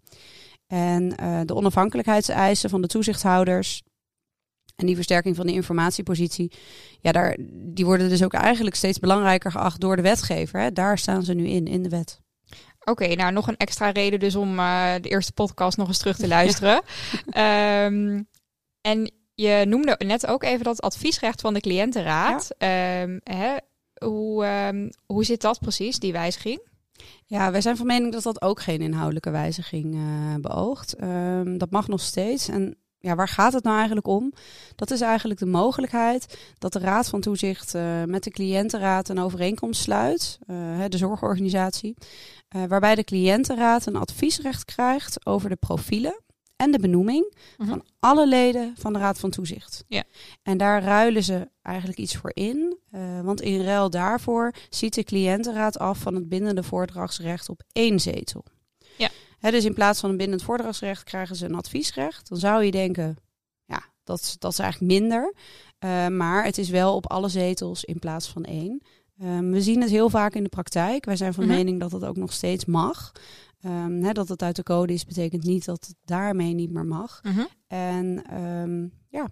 En 0.66 1.08
de 1.46 1.54
onafhankelijkheidseisen 1.54 2.70
van 2.70 2.80
de 2.80 2.88
toezichthouders 2.88 3.82
en 4.76 4.86
die 4.86 4.94
versterking 4.94 5.36
van 5.36 5.46
de 5.46 5.52
informatiepositie, 5.52 6.52
ja, 7.00 7.12
daar, 7.12 7.36
die 7.50 7.84
worden 7.84 8.08
dus 8.08 8.22
ook 8.22 8.32
eigenlijk 8.32 8.76
steeds 8.76 8.98
belangrijker 8.98 9.50
geacht 9.50 9.80
door 9.80 9.96
de 9.96 10.02
wetgever. 10.02 10.60
Hè. 10.60 10.72
Daar 10.72 10.98
staan 10.98 11.22
ze 11.22 11.34
nu 11.34 11.46
in, 11.46 11.66
in 11.66 11.82
de 11.82 11.88
wet. 11.88 12.20
Oké, 12.80 12.90
okay, 12.90 13.14
nou 13.14 13.32
nog 13.32 13.48
een 13.48 13.56
extra 13.56 13.90
reden 13.90 14.20
dus 14.20 14.34
om 14.34 14.58
uh, 14.58 14.92
de 15.00 15.08
eerste 15.08 15.32
podcast 15.32 15.76
nog 15.76 15.88
eens 15.88 15.98
terug 15.98 16.16
te 16.16 16.28
luisteren. 16.28 16.82
Ja. 17.30 17.84
um, 17.84 18.28
en 18.80 19.12
je 19.34 19.64
noemde 19.68 20.00
net 20.06 20.26
ook 20.26 20.42
even 20.42 20.64
dat 20.64 20.80
adviesrecht 20.80 21.40
van 21.40 21.54
de 21.54 21.60
cliëntenraad. 21.60 22.54
Ja. 22.58 23.02
Um, 23.02 23.20
hè, 23.22 23.56
hoe, 24.02 24.46
um, 24.46 24.90
hoe 25.06 25.24
zit 25.24 25.40
dat 25.40 25.60
precies, 25.60 25.98
die 25.98 26.12
wijziging? 26.12 26.60
Ja, 27.26 27.50
wij 27.50 27.60
zijn 27.60 27.76
van 27.76 27.86
mening 27.86 28.12
dat 28.12 28.22
dat 28.22 28.42
ook 28.42 28.60
geen 28.60 28.80
inhoudelijke 28.80 29.30
wijziging 29.30 29.94
uh, 29.94 30.34
beoogt. 30.40 30.96
dat 31.58 31.70
mag 31.70 31.88
nog 31.88 32.00
steeds. 32.00 32.48
En 32.48 32.76
ja, 33.02 33.14
waar 33.14 33.28
gaat 33.28 33.52
het 33.52 33.64
nou 33.64 33.76
eigenlijk 33.76 34.06
om? 34.06 34.32
Dat 34.76 34.90
is 34.90 35.00
eigenlijk 35.00 35.40
de 35.40 35.46
mogelijkheid 35.46 36.38
dat 36.58 36.72
de 36.72 36.78
Raad 36.78 37.08
van 37.08 37.20
Toezicht 37.20 37.74
uh, 37.74 38.04
met 38.04 38.24
de 38.24 38.30
cliëntenraad 38.30 39.08
een 39.08 39.18
overeenkomst 39.18 39.80
sluit, 39.80 40.38
uh, 40.46 40.84
de 40.88 40.96
zorgorganisatie, 40.96 41.94
uh, 42.56 42.64
waarbij 42.64 42.94
de 42.94 43.04
cliëntenraad 43.04 43.86
een 43.86 43.96
adviesrecht 43.96 44.64
krijgt 44.64 45.26
over 45.26 45.48
de 45.48 45.56
profielen 45.56 46.20
en 46.56 46.70
de 46.70 46.78
benoeming 46.78 47.34
-huh. 47.56 47.68
van 47.68 47.84
alle 47.98 48.28
leden 48.28 48.74
van 48.78 48.92
de 48.92 48.98
Raad 48.98 49.18
van 49.18 49.30
Toezicht. 49.30 49.84
Ja. 49.88 50.04
En 50.42 50.56
daar 50.56 50.82
ruilen 50.82 51.22
ze 51.22 51.48
eigenlijk 51.62 51.98
iets 51.98 52.16
voor 52.16 52.30
in, 52.34 52.71
want 53.22 53.40
in 53.40 53.62
ruil 53.62 53.90
daarvoor 53.90 54.54
ziet 54.70 54.94
de 54.94 55.04
cliëntenraad 55.04 55.78
af 55.78 55.98
van 55.98 56.14
het 56.14 56.28
bindende 56.28 56.62
voordragsrecht 56.62 57.48
op 57.48 57.62
één 57.72 58.00
zetel. 58.00 58.44
Ja. 58.96 59.08
He, 59.38 59.50
dus 59.50 59.64
in 59.64 59.74
plaats 59.74 60.00
van 60.00 60.10
een 60.10 60.16
bindend 60.16 60.42
voordragsrecht 60.42 61.04
krijgen 61.04 61.36
ze 61.36 61.44
een 61.44 61.54
adviesrecht. 61.54 62.28
Dan 62.28 62.38
zou 62.38 62.64
je 62.64 62.70
denken, 62.70 63.16
ja, 63.64 63.82
dat, 64.04 64.36
dat 64.38 64.52
is 64.52 64.58
eigenlijk 64.58 64.92
minder. 64.92 65.34
Uh, 65.84 66.08
maar 66.08 66.44
het 66.44 66.58
is 66.58 66.68
wel 66.68 66.94
op 66.94 67.10
alle 67.10 67.28
zetels 67.28 67.84
in 67.84 67.98
plaats 67.98 68.28
van 68.28 68.44
één. 68.44 68.82
Um, 69.22 69.50
we 69.50 69.62
zien 69.62 69.80
het 69.80 69.90
heel 69.90 70.10
vaak 70.10 70.34
in 70.34 70.42
de 70.42 70.48
praktijk. 70.48 71.04
Wij 71.04 71.16
zijn 71.16 71.34
van 71.34 71.44
-hmm. 71.44 71.54
mening 71.54 71.80
dat 71.80 71.92
het 71.92 72.04
ook 72.04 72.16
nog 72.16 72.32
steeds 72.32 72.64
mag. 72.64 73.12
Um, 73.64 74.02
he, 74.02 74.12
dat 74.12 74.28
het 74.28 74.42
uit 74.42 74.56
de 74.56 74.62
code 74.62 74.92
is, 74.92 75.04
betekent 75.04 75.44
niet 75.44 75.64
dat 75.64 75.86
het 75.86 75.96
daarmee 76.04 76.54
niet 76.54 76.70
meer 76.70 76.86
mag. 76.86 77.20
-hmm. 77.22 77.48
En 77.66 78.36
um, 78.42 78.92
ja, 79.08 79.28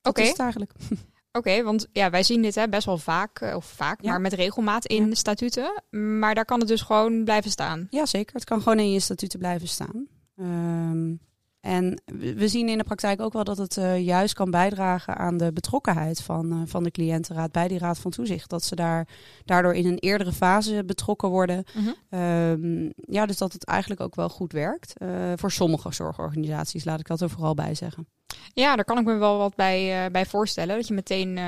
Dat 0.00 0.12
Oké. 0.12 0.22
is 0.22 0.28
het 0.28 0.38
eigenlijk. 0.38 0.72
Oké, 1.32 1.62
want 1.62 1.86
ja, 1.92 2.10
wij 2.10 2.22
zien 2.22 2.42
dit 2.42 2.54
hè, 2.54 2.68
best 2.68 2.86
wel 2.86 2.98
vaak, 2.98 3.40
eh, 3.40 3.56
of 3.56 3.64
vaak, 3.64 4.00
Ja. 4.02 4.10
maar 4.10 4.20
met 4.20 4.32
regelmaat 4.32 4.86
in 4.86 5.02
Ja. 5.02 5.08
de 5.08 5.16
statuten. 5.16 5.82
Maar 5.90 6.34
daar 6.34 6.44
kan 6.44 6.58
het 6.58 6.68
dus 6.68 6.82
gewoon 6.82 7.24
blijven 7.24 7.50
staan. 7.50 7.86
Ja, 7.90 8.06
zeker. 8.06 8.34
Het 8.34 8.44
kan 8.44 8.62
gewoon 8.62 8.78
in 8.78 8.90
je 8.92 9.00
statuten 9.00 9.38
blijven 9.38 9.68
staan. 9.68 10.06
Ehm, 10.36 11.14
en 11.62 12.02
we 12.36 12.48
zien 12.48 12.68
in 12.68 12.78
de 12.78 12.84
praktijk 12.84 13.20
ook 13.20 13.32
wel 13.32 13.44
dat 13.44 13.56
het 13.56 13.76
eh, 13.76 14.04
juist 14.04 14.34
kan 14.34 14.50
bijdragen 14.50 15.16
aan 15.16 15.36
de 15.36 15.52
betrokkenheid 15.52 16.22
van, 16.22 16.52
eh, 16.52 16.58
van 16.64 16.82
de 16.82 16.90
cliëntenraad 16.90 17.52
bij 17.52 17.68
die 17.68 17.78
raad 17.78 17.98
van 17.98 18.10
toezicht. 18.10 18.50
Dat 18.50 18.64
ze 18.64 18.74
daar 18.74 19.08
daardoor 19.44 19.74
in 19.74 19.86
een 19.86 19.98
eerdere 19.98 20.32
fase 20.32 20.84
betrokken 20.84 21.28
worden. 21.28 21.64
Mhm. 21.74 21.92
Ehm, 22.10 22.90
ja, 22.94 23.26
dus 23.26 23.36
dat 23.36 23.52
het 23.52 23.64
eigenlijk 23.64 24.00
ook 24.00 24.14
wel 24.14 24.28
goed 24.28 24.52
werkt. 24.52 24.98
Eh, 24.98 25.32
voor 25.36 25.50
sommige 25.50 25.92
zorgorganisaties, 25.92 26.84
laat 26.84 27.00
ik 27.00 27.06
dat 27.06 27.20
er 27.20 27.30
vooral 27.30 27.54
bij 27.54 27.74
zeggen. 27.74 28.08
Ja, 28.52 28.76
daar 28.76 28.84
kan 28.84 28.98
ik 28.98 29.04
me 29.04 29.14
wel 29.14 29.38
wat 29.38 29.54
bij, 29.54 30.10
bij 30.10 30.26
voorstellen. 30.26 30.76
Dat 30.76 30.86
je 30.86 30.94
meteen 30.94 31.38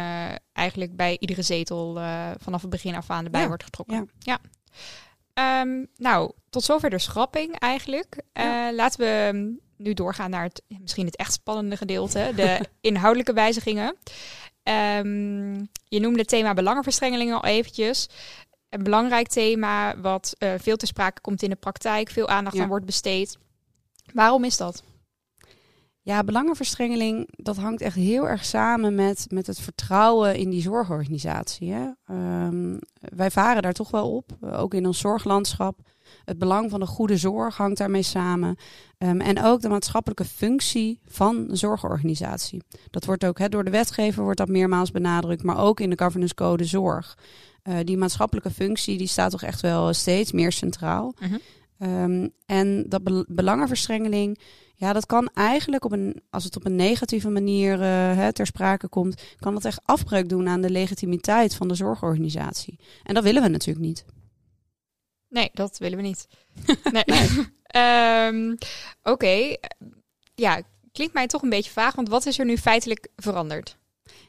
eigenlijk 0.53 0.97
bij 0.97 1.17
iedere 1.19 1.43
zetel 1.43 1.95
vanaf 2.39 2.61
het 2.61 2.71
begin 2.71 2.95
af 2.95 3.11
aan 3.11 3.25
erbij 3.25 3.41
Ja, 3.41 3.47
wordt 3.49 3.65
getrokken. 3.65 3.97
ja. 3.97 4.07
Ja. 4.19 4.39
Ehm, 5.35 5.85
nou, 5.97 6.33
tot 6.51 6.63
zover 6.63 6.91
de 6.91 6.99
schrapping 6.99 7.59
eigenlijk. 7.59 8.23
Ja. 8.33 8.73
laten 8.73 9.01
we 9.01 9.63
nu 9.85 9.95
doorgaan 9.95 10.31
naar 10.31 10.43
het 10.43 10.63
misschien 10.81 11.07
het 11.07 11.17
echt 11.17 11.33
spannende 11.33 11.77
gedeelte, 11.77 12.33
de 12.37 12.61
inhoudelijke 12.91 13.33
wijzigingen. 13.33 13.97
Ehm, 14.63 15.55
je 15.89 16.01
noemde 16.01 16.19
het 16.19 16.29
thema 16.29 16.55
belangenverstrengeling 16.55 17.33
al 17.33 17.45
eventjes. 17.45 18.09
Een 18.69 18.83
belangrijk 18.83 19.29
thema 19.29 20.01
wat 20.01 20.35
eh, 20.39 20.53
veel 20.59 20.77
ter 20.77 20.89
sprake 20.89 21.21
komt 21.21 21.43
in 21.43 21.51
de 21.51 21.57
praktijk, 21.57 22.11
veel 22.11 22.29
aandacht 22.29 22.57
Ja. 22.57 22.63
aan 22.63 22.69
wordt 22.69 22.87
besteed. 22.87 23.39
Waarom 24.13 24.45
is 24.45 24.57
dat? 24.57 24.83
Ja, 26.01 26.25
belangenverstrengeling, 26.25 27.29
dat 27.37 27.57
hangt 27.57 27.81
echt 27.81 27.97
heel 27.97 28.29
erg 28.29 28.45
samen 28.45 28.95
met, 28.95 29.27
met 29.29 29.47
het 29.47 29.61
vertrouwen 29.61 30.37
in 30.37 30.51
die 30.51 30.63
zorgorganisatie. 30.63 31.73
Hè? 31.73 31.89
Ehm, 32.07 32.77
wij 33.01 33.31
varen 33.31 33.63
daar 33.63 33.73
toch 33.73 33.91
wel 33.91 34.17
op, 34.17 34.31
ook 34.41 34.75
in 34.75 34.87
ons 34.87 34.99
zorglandschap. 34.99 35.79
Het 36.25 36.39
belang 36.39 36.71
van 36.71 36.81
de 36.81 36.87
goede 36.87 37.17
zorg 37.17 37.57
hangt 37.57 37.79
daarmee 37.79 38.03
samen. 38.03 38.57
Ehm, 38.99 39.21
en 39.21 39.43
ook 39.43 39.61
de 39.61 39.69
maatschappelijke 39.69 40.25
functie 40.25 41.01
van 41.07 41.37
een 41.49 41.57
zorgorganisatie. 41.57 42.63
Dat 42.91 43.05
wordt 43.05 43.25
ook 43.25 43.51
door 43.51 43.65
de 43.65 43.71
wetgever 43.71 44.23
wordt 44.23 44.39
dat 44.39 44.49
meermaals 44.49 44.91
benadrukt, 44.91 45.43
maar 45.43 45.59
ook 45.59 45.81
in 45.81 45.91
de 45.91 45.99
governance 45.99 46.35
code 46.35 46.65
zorg. 46.65 47.19
Eh, 47.63 47.77
die 47.85 47.97
maatschappelijke 47.97 48.51
functie 48.51 48.99
die 48.99 49.07
staat 49.07 49.31
toch 49.31 49.43
echt 49.43 49.61
wel 49.61 49.93
steeds 49.93 50.33
meer 50.33 50.53
centraal. 50.53 51.15
Mhm. 51.21 51.37
Ehm, 51.79 52.29
en 52.47 52.85
dat 52.89 53.03
bel- 53.05 53.25
belangenverstrengeling, 53.29 54.39
ja, 54.75 54.93
dat 54.93 55.07
kan 55.07 55.31
eigenlijk 55.35 55.85
op 55.85 55.93
een, 55.93 56.23
als 56.31 56.45
het 56.45 56.57
op 56.57 56.65
een 56.67 56.77
negatieve 56.77 57.29
manier 57.31 57.81
eh, 57.81 57.89
hè, 58.17 58.33
ter 58.33 58.47
sprake 58.47 58.89
komt, 58.89 59.23
kan 59.39 59.55
dat 59.55 59.65
echt 59.65 59.81
afbreuk 59.85 60.29
doen 60.29 60.49
aan 60.49 60.61
de 60.61 60.71
legitimiteit 60.71 61.55
van 61.55 61.69
de 61.69 61.75
zorgorganisatie. 61.75 62.79
En 63.03 63.15
dat 63.15 63.23
willen 63.23 63.43
we 63.43 63.49
natuurlijk 63.49 63.87
niet. 63.87 64.05
Nee, 65.35 65.51
dat 65.53 65.79
willen 65.79 65.97
we 65.97 66.03
niet. 66.03 66.27
Nee. 66.93 67.05
Ehm, 67.65 68.55
Oké, 69.03 69.57
ja, 70.35 70.63
klinkt 70.93 71.15
mij 71.15 71.27
toch 71.27 71.43
een 71.43 71.49
beetje 71.49 71.71
vaag, 71.71 71.95
want 71.95 72.09
wat 72.09 72.27
is 72.27 72.39
er 72.39 72.45
nu 72.45 72.59
feitelijk 72.59 73.09
veranderd? 73.17 73.77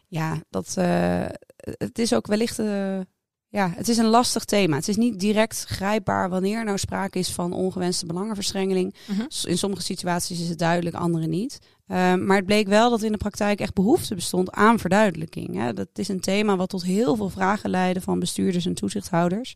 Ja, 0.07 0.41
dat, 0.49 0.73
eh, 0.77 1.25
het 1.57 1.99
is 1.99 2.13
ook 2.13 2.27
wellicht, 2.27 2.59
eh, 2.59 2.99
ja, 3.47 3.73
het 3.75 3.87
is 3.87 3.97
een 3.97 4.05
lastig 4.05 4.45
thema. 4.45 4.75
Het 4.75 4.87
is 4.87 4.95
niet 4.95 5.19
direct 5.19 5.65
grijpbaar 5.67 6.29
wanneer 6.29 6.63
nou 6.63 6.77
sprake 6.77 7.19
is 7.19 7.31
van 7.31 7.53
ongewenste 7.53 8.05
belangenverstrengeling. 8.05 8.95
Mhm. 9.07 9.25
In 9.43 9.57
sommige 9.57 9.81
situaties 9.81 10.41
is 10.41 10.49
het 10.49 10.59
duidelijk, 10.59 10.95
andere 10.95 11.27
niet. 11.27 11.59
Ehm, 11.87 12.25
maar 12.25 12.37
het 12.37 12.45
bleek 12.45 12.67
wel 12.67 12.89
dat 12.89 13.01
in 13.01 13.11
de 13.11 13.17
praktijk 13.17 13.59
echt 13.59 13.73
behoefte 13.73 14.15
bestond 14.15 14.51
aan 14.51 14.79
verduidelijking. 14.79 15.55
Hè. 15.55 15.73
Dat 15.73 15.89
is 15.93 16.07
een 16.07 16.19
thema 16.19 16.55
wat 16.55 16.69
tot 16.69 16.83
heel 16.83 17.15
veel 17.15 17.29
vragen 17.29 17.69
leidde 17.69 18.01
van 18.01 18.19
bestuurders 18.19 18.65
en 18.65 18.73
toezichthouders. 18.73 19.55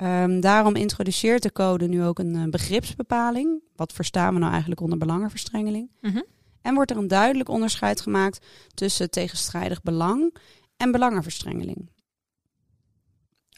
Ehm, 0.00 0.40
daarom 0.40 0.76
introduceert 0.76 1.42
de 1.42 1.52
code 1.52 1.86
nu 1.88 2.04
ook 2.04 2.18
een 2.18 2.36
eh, 2.36 2.44
begripsbepaling. 2.44 3.62
Wat 3.76 3.92
verstaan 3.92 4.32
we 4.32 4.38
nou 4.38 4.50
eigenlijk 4.50 4.80
onder 4.80 4.98
belangenverstrengeling? 4.98 5.90
Mhm. 6.00 6.22
En 6.62 6.74
wordt 6.74 6.90
er 6.90 6.96
een 6.96 7.08
duidelijk 7.08 7.48
onderscheid 7.48 8.00
gemaakt 8.00 8.46
tussen 8.74 9.10
tegenstrijdig 9.10 9.82
belang 9.82 10.36
en 10.76 10.90
belangenverstrengeling. 10.90 11.90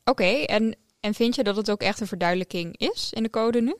Oké, 0.04 0.24
en, 0.24 0.76
en 1.00 1.14
vind 1.14 1.34
je 1.34 1.42
dat 1.42 1.56
het 1.56 1.70
ook 1.70 1.80
echt 1.80 2.00
een 2.00 2.06
verduidelijking 2.06 2.76
is 2.76 3.12
in 3.12 3.22
de 3.22 3.30
code 3.30 3.60
nu? 3.60 3.76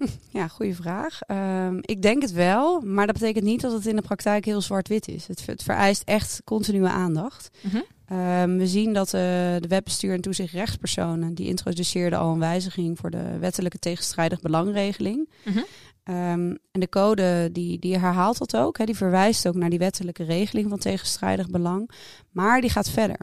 Ja, 0.28 0.48
goede 0.48 0.74
vraag. 0.74 1.20
Ehm, 1.20 1.78
ik 1.80 2.02
denk 2.02 2.22
het 2.22 2.32
wel, 2.32 2.80
maar 2.80 3.06
dat 3.06 3.18
betekent 3.18 3.44
niet 3.44 3.60
dat 3.60 3.72
het 3.72 3.86
in 3.86 3.96
de 3.96 4.02
praktijk 4.02 4.44
heel 4.44 4.60
zwart-wit 4.60 5.08
is. 5.08 5.26
Het, 5.26 5.46
het 5.46 5.62
vereist 5.62 6.02
echt 6.04 6.40
continue 6.44 6.88
aandacht. 6.88 7.50
Mhm. 7.60 7.80
Ehm, 8.06 8.56
we 8.56 8.66
zien 8.66 8.92
dat 8.92 9.06
eh, 9.06 9.20
de 9.60 9.68
wetbestuur 9.68 10.14
en 10.14 10.20
toezicht 10.20 10.52
rechtspersonen... 10.52 11.34
die 11.34 11.46
introduceerden 11.46 12.18
al 12.18 12.32
een 12.32 12.38
wijziging 12.38 12.98
voor 12.98 13.10
de 13.10 13.38
wettelijke 13.38 13.78
tegenstrijdig 13.78 14.40
belangregeling. 14.40 15.28
Mhm. 15.44 15.58
Ehm, 16.04 16.54
en 16.70 16.80
de 16.80 16.88
code 16.88 17.48
die, 17.52 17.78
die 17.78 17.98
herhaalt 17.98 18.38
dat 18.38 18.56
ook. 18.56 18.78
Hè, 18.78 18.84
die 18.84 18.96
verwijst 18.96 19.48
ook 19.48 19.54
naar 19.54 19.70
die 19.70 19.78
wettelijke 19.78 20.24
regeling 20.24 20.68
van 20.68 20.78
tegenstrijdig 20.78 21.48
belang. 21.48 21.90
Maar 22.30 22.60
die 22.60 22.70
gaat 22.70 22.90
verder. 22.90 23.18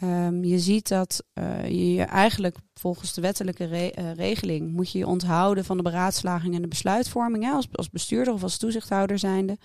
Ehm, 0.00 0.44
je 0.44 0.58
ziet 0.58 0.88
dat 0.88 1.24
eh, 1.32 1.64
je 1.68 1.92
je 1.94 2.02
eigenlijk 2.02 2.56
volgens 2.74 3.14
de 3.14 3.20
wettelijke 3.20 3.64
re- 3.64 3.86
eh, 3.94 4.12
regeling 4.14 4.72
moet 4.72 4.90
je 4.92 4.98
je 4.98 5.06
onthouden 5.06 5.64
van 5.64 5.76
de 5.76 5.82
beraadslaging 5.82 6.54
en 6.54 6.62
de 6.62 6.68
besluitvorming 6.68 7.44
hè, 7.44 7.50
als, 7.50 7.68
als 7.72 7.90
bestuurder 7.90 8.34
of 8.34 8.42
als 8.42 8.56
toezichthouder 8.56 9.18
zijnde. 9.18 9.58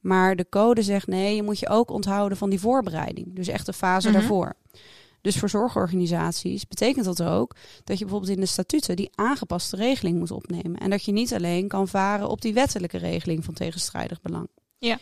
Maar 0.00 0.36
de 0.36 0.46
code 0.48 0.82
zegt 0.82 1.06
nee, 1.06 1.36
je 1.36 1.42
moet 1.42 1.58
je 1.58 1.68
ook 1.68 1.90
onthouden 1.90 2.38
van 2.38 2.50
die 2.50 2.60
voorbereiding. 2.60 3.34
Dus 3.34 3.48
echt 3.48 3.66
de 3.66 3.72
fase 3.72 4.08
Mhm. 4.08 4.18
daarvoor. 4.18 4.54
Dus 5.20 5.36
voor 5.38 5.48
zorgorganisaties 5.50 6.66
betekent 6.66 7.04
dat 7.04 7.22
ook 7.22 7.56
dat 7.84 7.98
je 7.98 8.04
bijvoorbeeld 8.04 8.34
in 8.36 8.40
de 8.40 8.46
statuten 8.46 8.96
die 8.96 9.10
aangepaste 9.14 9.76
regeling 9.76 10.18
moet 10.18 10.30
opnemen. 10.30 10.78
En 10.80 10.90
dat 10.90 11.04
je 11.04 11.12
niet 11.12 11.34
alleen 11.34 11.68
kan 11.68 11.88
varen 11.88 12.28
op 12.28 12.40
die 12.40 12.54
wettelijke 12.54 12.98
regeling 12.98 13.44
van 13.44 13.54
tegenstrijdig 13.54 14.20
belang. 14.20 14.48
Ja. 14.78 14.98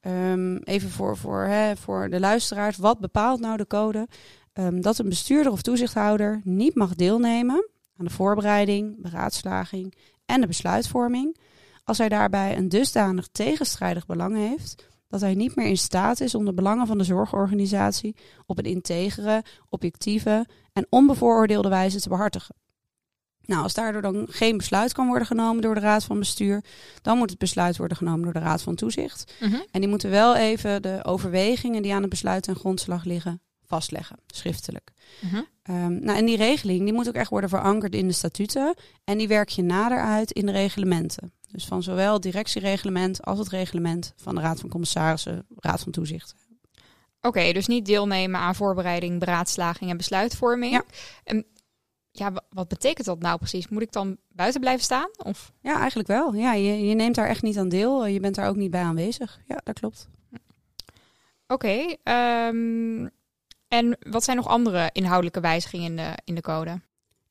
Ehm, 0.00 0.56
even 0.56 0.90
voor, 0.90 1.16
voor, 1.16 1.42
hè, 1.42 1.76
voor 1.76 2.10
de 2.10 2.20
luisteraars, 2.20 2.76
wat 2.76 2.98
bepaalt 2.98 3.40
nou 3.40 3.56
de 3.56 3.66
code? 3.66 4.08
Ehm, 4.52 4.80
dat 4.80 4.98
een 4.98 5.08
bestuurder 5.08 5.52
of 5.52 5.62
toezichthouder 5.62 6.40
niet 6.44 6.74
mag 6.74 6.94
deelnemen 6.94 7.68
aan 7.96 8.04
de 8.04 8.10
voorbereiding, 8.10 9.02
beraadslaging 9.02 9.94
en 10.26 10.40
de 10.40 10.46
besluitvorming 10.46 11.36
als 11.84 11.98
hij 11.98 12.08
daarbij 12.08 12.56
een 12.56 12.68
dusdanig 12.68 13.28
tegenstrijdig 13.32 14.06
belang 14.06 14.36
heeft 14.36 14.86
dat 15.08 15.20
hij 15.20 15.34
niet 15.34 15.56
meer 15.56 15.66
in 15.66 15.76
staat 15.76 16.20
is 16.20 16.34
om 16.34 16.44
de 16.44 16.54
belangen 16.54 16.86
van 16.86 16.98
de 16.98 17.04
zorgorganisatie 17.04 18.16
op 18.46 18.58
een 18.58 18.64
integere, 18.64 19.44
objectieve 19.68 20.46
en 20.72 20.86
onbevooroordeelde 20.90 21.68
wijze 21.68 22.00
te 22.00 22.08
behartigen. 22.08 22.54
Nou, 23.48 23.62
als 23.62 23.74
daardoor 23.74 24.02
dan 24.02 24.26
geen 24.30 24.56
besluit 24.56 24.92
kan 24.92 25.06
worden 25.06 25.26
genomen 25.26 25.62
door 25.62 25.74
de 25.74 25.80
Raad 25.80 26.04
van 26.04 26.18
Bestuur, 26.18 26.64
dan 27.02 27.18
moet 27.18 27.30
het 27.30 27.38
besluit 27.38 27.76
worden 27.76 27.96
genomen 27.96 28.22
door 28.22 28.32
de 28.32 28.38
Raad 28.38 28.62
van 28.62 28.74
Toezicht. 28.74 29.32
Mhm. 29.40 29.58
En 29.70 29.80
die 29.80 29.88
moeten 29.88 30.10
wel 30.10 30.36
even 30.36 30.82
de 30.82 31.00
overwegingen 31.02 31.82
die 31.82 31.94
aan 31.94 32.00
het 32.00 32.10
besluit 32.10 32.42
ten 32.42 32.56
grondslag 32.56 33.04
liggen 33.04 33.40
vastleggen, 33.68 34.16
schriftelijk. 34.26 34.92
Mhm. 35.20 35.42
Ehm, 35.62 36.04
nou, 36.04 36.18
en 36.18 36.24
die 36.24 36.36
regeling 36.36 36.84
die 36.84 36.92
moet 36.92 37.08
ook 37.08 37.14
echt 37.14 37.30
worden 37.30 37.50
verankerd 37.50 37.94
in 37.94 38.06
de 38.06 38.12
statuten. 38.12 38.74
En 39.04 39.18
die 39.18 39.28
werk 39.28 39.48
je 39.48 39.62
nader 39.62 40.00
uit 40.00 40.30
in 40.30 40.46
de 40.46 40.52
reglementen. 40.52 41.32
Dus 41.50 41.64
van 41.64 41.82
zowel 41.82 42.12
het 42.12 42.22
directiereglement 42.22 43.22
als 43.22 43.38
het 43.38 43.48
reglement 43.48 44.12
van 44.16 44.34
de 44.34 44.40
Raad 44.40 44.60
van 44.60 44.68
Commissarissen, 44.68 45.46
Raad 45.56 45.80
van 45.80 45.92
Toezicht. 45.92 46.34
Oké, 47.20 47.52
dus 47.52 47.66
niet 47.66 47.86
deelnemen 47.86 48.40
aan 48.40 48.54
voorbereiding, 48.54 49.18
beraadslaging 49.18 49.90
en 49.90 49.96
besluitvorming. 49.96 50.72
Ja. 50.72 50.84
En 51.24 51.46
ja, 52.18 52.32
wa- 52.32 52.44
wat 52.50 52.68
betekent 52.68 53.06
dat 53.06 53.18
nou 53.20 53.38
precies? 53.38 53.68
Moet 53.68 53.82
ik 53.82 53.92
dan 53.92 54.16
buiten 54.28 54.60
blijven 54.60 54.84
staan? 54.84 55.10
Of? 55.16 55.52
Ja, 55.60 55.78
eigenlijk 55.78 56.08
wel. 56.08 56.34
Ja, 56.34 56.52
je, 56.52 56.86
je 56.86 56.94
neemt 56.94 57.14
daar 57.14 57.28
echt 57.28 57.42
niet 57.42 57.58
aan 57.58 57.68
deel. 57.68 58.06
Je 58.06 58.20
bent 58.20 58.34
daar 58.34 58.48
ook 58.48 58.56
niet 58.56 58.70
bij 58.70 58.82
aanwezig. 58.82 59.40
Ja, 59.46 59.60
dat 59.64 59.78
klopt. 59.78 60.08
Oké, 61.46 61.96
ehm, 62.02 63.06
en 63.68 63.96
wat 64.10 64.24
zijn 64.24 64.36
nog 64.36 64.46
andere 64.48 64.90
inhoudelijke 64.92 65.40
wijzigingen 65.40 65.86
in 65.90 65.96
de, 65.96 66.18
in 66.24 66.34
de 66.34 66.40
code? 66.40 66.80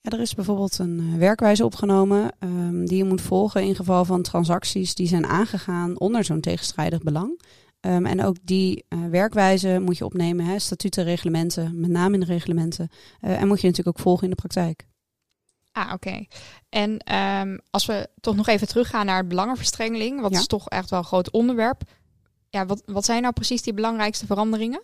Ja, 0.02 0.12
er 0.12 0.20
is 0.20 0.36
bijvoorbeeld 0.36 0.78
een 0.80 1.10
eh, 1.14 1.20
werkwijze 1.20 1.66
opgenomen 1.66 2.32
ehm, 2.40 2.86
die 2.86 2.98
je 2.98 3.04
moet 3.04 3.22
volgen 3.22 3.64
in 3.64 3.76
geval 3.76 4.06
van 4.06 4.22
transacties 4.22 4.96
die 4.96 5.08
zijn 5.08 5.26
aangegaan 5.26 6.00
onder 6.00 6.24
zo'n 6.24 6.40
tegenstrijdig 6.42 7.02
belang. 7.02 7.42
Ehm, 7.80 8.06
en 8.06 8.24
ook 8.24 8.36
die 8.44 8.86
eh, 8.88 9.00
werkwijze 9.06 9.80
moet 9.80 9.98
je 9.98 10.06
opnemen, 10.06 10.46
hè, 10.46 10.60
statuten, 10.60 11.04
reglementen, 11.04 11.80
met 11.80 11.90
name 11.90 12.14
in 12.14 12.20
de 12.20 12.26
reglementen. 12.26 12.90
Eh, 13.22 13.42
en 13.42 13.48
moet 13.48 13.62
je 13.62 13.68
natuurlijk 13.68 13.98
ook 13.98 14.04
volgen 14.04 14.24
in 14.24 14.30
de 14.30 14.36
praktijk. 14.36 14.86
Ah, 15.72 15.94
oké. 15.94 16.26
En 16.70 16.98
ehm, 17.00 17.58
als 17.70 17.86
we 17.86 18.10
toch 18.20 18.36
nog 18.36 18.48
even 18.48 18.68
teruggaan 18.68 19.06
naar 19.06 19.18
het 19.18 19.28
belangenverstrengeling, 19.28 20.22
wat 20.22 20.32
Ja. 20.32 20.40
is 20.40 20.48
toch 20.48 20.70
echt 20.70 20.90
wel 20.90 21.00
een 21.00 21.06
groot 21.06 21.32
onderwerp. 21.32 21.82
Ja, 22.50 22.66
wat, 22.66 22.82
wat 22.86 23.06
zijn 23.06 23.22
nou 23.22 23.34
precies 23.34 23.62
die 23.62 23.74
belangrijkste 23.74 24.26
veranderingen? 24.26 24.82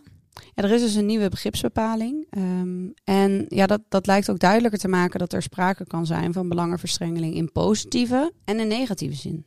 Ja, 0.54 0.64
er 0.64 0.72
is 0.72 0.82
dus 0.82 0.96
een 0.96 1.06
nieuwe 1.06 1.30
begripsbepaling. 1.30 2.28
Ehm, 2.30 2.88
en 3.04 3.46
ja, 3.50 3.66
dat, 3.66 3.82
dat 3.90 4.06
lijkt 4.08 4.30
ook 4.30 4.40
duidelijker 4.40 4.80
te 4.80 4.88
maken 4.88 5.20
dat 5.20 5.34
er 5.34 5.42
sprake 5.42 5.86
kan 5.88 6.06
zijn 6.06 6.34
van 6.34 6.50
belangenverstrengeling 6.50 7.36
in 7.36 7.52
positieve 7.52 8.34
en 8.46 8.60
in 8.60 8.68
negatieve 8.68 9.16
zin. 9.16 9.46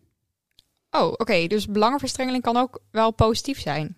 Oh, 0.98 1.12
oké. 1.12 1.46
Dus 1.46 1.66
belangenverstrengeling 1.66 2.42
kan 2.42 2.56
ook 2.56 2.80
wel 2.90 3.10
positief 3.10 3.60
zijn. 3.60 3.96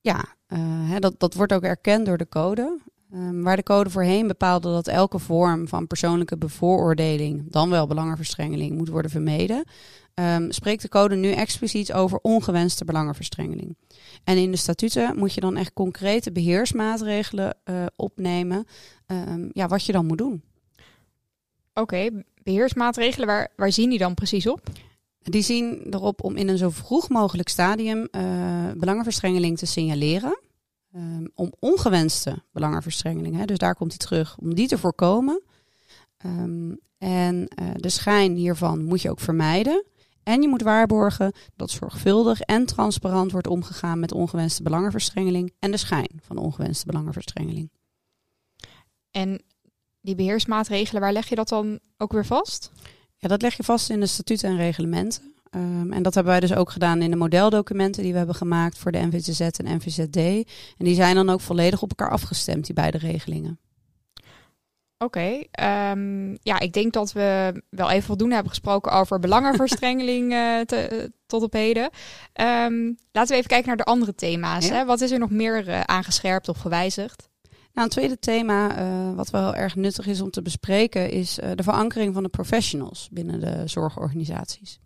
Ja, 0.00 0.24
uh, 0.48 0.58
hè, 0.90 0.98
dat, 0.98 1.14
dat 1.18 1.34
wordt 1.34 1.52
ook 1.52 1.62
erkend 1.62 2.06
door 2.06 2.18
de 2.18 2.28
code. 2.28 2.78
Um, 3.12 3.42
waar 3.42 3.56
de 3.56 3.62
code 3.62 3.90
voorheen 3.90 4.26
bepaalde 4.26 4.72
dat 4.72 4.88
elke 4.88 5.18
vorm 5.18 5.68
van 5.68 5.86
persoonlijke 5.86 6.36
bevooroordeling, 6.36 7.50
dan 7.50 7.70
wel 7.70 7.86
belangenverstrengeling, 7.86 8.76
moet 8.76 8.88
worden 8.88 9.10
vermeden, 9.10 9.64
um, 10.14 10.52
spreekt 10.52 10.82
de 10.82 10.88
code 10.88 11.14
nu 11.14 11.32
expliciet 11.32 11.92
over 11.92 12.18
ongewenste 12.22 12.84
belangenverstrengeling. 12.84 13.76
En 14.24 14.36
in 14.36 14.50
de 14.50 14.56
statuten 14.56 15.18
moet 15.18 15.34
je 15.34 15.40
dan 15.40 15.56
echt 15.56 15.72
concrete 15.72 16.32
beheersmaatregelen 16.32 17.56
uh, 17.64 17.86
opnemen, 17.96 18.66
um, 19.06 19.50
ja, 19.52 19.68
wat 19.68 19.84
je 19.84 19.92
dan 19.92 20.06
moet 20.06 20.18
doen. 20.18 20.42
Oké, 21.74 22.08
beheersmaatregelen, 22.42 23.26
waar, 23.26 23.48
waar 23.56 23.72
zien 23.72 23.90
die 23.90 23.98
dan 23.98 24.14
precies 24.14 24.46
op? 24.46 24.60
Die 25.28 25.42
zien 25.42 25.94
erop 25.94 26.24
om 26.24 26.36
in 26.36 26.48
een 26.48 26.58
zo 26.58 26.70
vroeg 26.70 27.08
mogelijk 27.08 27.48
stadium 27.48 28.08
uh, 28.10 28.70
belangenverstrengeling 28.76 29.58
te 29.58 29.66
signaleren. 29.66 30.38
Um, 30.94 31.30
om 31.34 31.52
ongewenste 31.58 32.42
belangenverstrengeling, 32.52 33.36
hè, 33.36 33.44
dus 33.44 33.58
daar 33.58 33.74
komt 33.74 33.90
hij 33.90 33.98
terug, 33.98 34.38
om 34.38 34.54
die 34.54 34.68
te 34.68 34.78
voorkomen. 34.78 35.42
Um, 36.26 36.78
en 36.98 37.36
uh, 37.36 37.68
de 37.76 37.88
schijn 37.88 38.34
hiervan 38.34 38.84
moet 38.84 39.02
je 39.02 39.10
ook 39.10 39.20
vermijden. 39.20 39.84
En 40.22 40.42
je 40.42 40.48
moet 40.48 40.62
waarborgen 40.62 41.32
dat 41.56 41.70
zorgvuldig 41.70 42.40
en 42.40 42.66
transparant 42.66 43.32
wordt 43.32 43.46
omgegaan 43.46 44.00
met 44.00 44.12
ongewenste 44.12 44.62
belangenverstrengeling 44.62 45.52
en 45.58 45.70
de 45.70 45.76
schijn 45.76 46.20
van 46.20 46.36
ongewenste 46.36 46.86
belangenverstrengeling. 46.86 47.70
En 49.10 49.42
die 50.00 50.14
beheersmaatregelen, 50.14 51.00
waar 51.00 51.12
leg 51.12 51.28
je 51.28 51.34
dat 51.34 51.48
dan 51.48 51.78
ook 51.96 52.12
weer 52.12 52.26
vast? 52.26 52.72
Ja, 53.16 53.28
dat 53.28 53.42
leg 53.42 53.56
je 53.56 53.62
vast 53.62 53.90
in 53.90 54.00
de 54.00 54.06
statuten 54.06 54.48
en 54.50 54.56
reglementen. 54.56 55.34
Um, 55.50 55.92
en 55.92 56.02
dat 56.02 56.14
hebben 56.14 56.32
wij 56.32 56.40
dus 56.40 56.54
ook 56.54 56.70
gedaan 56.70 57.02
in 57.02 57.10
de 57.10 57.16
modeldocumenten 57.16 58.02
die 58.02 58.12
we 58.12 58.18
hebben 58.18 58.36
gemaakt 58.36 58.78
voor 58.78 58.92
de 58.92 58.98
NVZZ 58.98 59.40
en 59.40 59.76
NVZD. 59.76 60.16
En 60.78 60.84
die 60.84 60.94
zijn 60.94 61.14
dan 61.14 61.30
ook 61.30 61.40
volledig 61.40 61.82
op 61.82 61.88
elkaar 61.88 62.10
afgestemd, 62.10 62.66
die 62.66 62.74
beide 62.74 62.98
regelingen. 62.98 63.58
Oké, 64.98 65.18
okay, 65.50 65.90
um, 65.90 66.38
ja, 66.42 66.58
ik 66.58 66.72
denk 66.72 66.92
dat 66.92 67.12
we 67.12 67.62
wel 67.70 67.90
even 67.90 68.02
voldoende 68.02 68.34
hebben 68.34 68.52
gesproken 68.52 68.92
over 68.92 69.18
belangenverstrengeling 69.18 70.32
uh, 70.32 70.60
te, 70.70 71.12
tot 71.26 71.42
op 71.42 71.52
heden. 71.52 71.90
Um, 72.40 72.96
laten 73.12 73.30
we 73.30 73.36
even 73.36 73.48
kijken 73.50 73.66
naar 73.66 73.76
de 73.76 73.84
andere 73.84 74.14
thema's. 74.14 74.66
Ja. 74.66 74.74
Hè? 74.74 74.84
Wat 74.84 75.00
is 75.00 75.10
er 75.10 75.18
nog 75.18 75.30
meer 75.30 75.68
uh, 75.68 75.80
aangescherpt 75.80 76.48
of 76.48 76.58
gewijzigd? 76.58 77.28
Nou, 77.76 77.88
een 77.88 77.94
tweede 77.94 78.18
thema 78.18 78.78
uh, 78.78 79.14
wat 79.14 79.30
wel 79.30 79.54
erg 79.54 79.74
nuttig 79.74 80.06
is 80.06 80.20
om 80.20 80.30
te 80.30 80.42
bespreken 80.42 81.10
is 81.10 81.38
uh, 81.38 81.50
de 81.54 81.62
verankering 81.62 82.14
van 82.14 82.22
de 82.22 82.28
professionals 82.28 83.08
binnen 83.12 83.40
de 83.40 83.62
zorgorganisaties. 83.64 84.78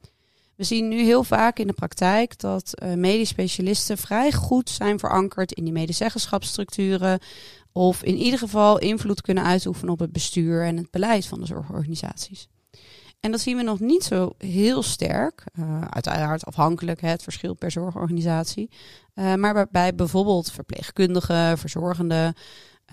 We 0.56 0.64
zien 0.64 0.88
nu 0.88 1.02
heel 1.02 1.24
vaak 1.24 1.58
in 1.58 1.66
de 1.66 1.72
praktijk 1.72 2.38
dat 2.38 2.72
uh, 2.82 2.94
medisch 2.94 3.28
specialisten 3.28 3.98
vrij 3.98 4.32
goed 4.32 4.70
zijn 4.70 4.98
verankerd 4.98 5.52
in 5.52 5.64
die 5.64 5.72
medezeggenschapsstructuren. 5.72 7.18
Of 7.72 8.02
in 8.02 8.16
ieder 8.16 8.38
geval 8.38 8.78
invloed 8.78 9.20
kunnen 9.20 9.44
uitoefenen 9.44 9.92
op 9.92 9.98
het 9.98 10.12
bestuur 10.12 10.64
en 10.64 10.76
het 10.76 10.90
beleid 10.90 11.26
van 11.26 11.40
de 11.40 11.46
zorgorganisaties. 11.46 12.48
En 13.20 13.30
dat 13.30 13.40
zien 13.40 13.56
we 13.56 13.62
nog 13.62 13.80
niet 13.80 14.04
zo 14.04 14.32
heel 14.38 14.82
sterk. 14.82 15.44
Uiteraard 15.90 16.44
afhankelijk, 16.44 17.00
het 17.00 17.22
verschil 17.22 17.54
per 17.54 17.70
zorgorganisatie. 17.70 18.70
Maar 19.14 19.68
bij 19.70 19.94
bijvoorbeeld 19.94 20.52
verpleegkundigen, 20.52 21.58
verzorgenden. 21.58 22.34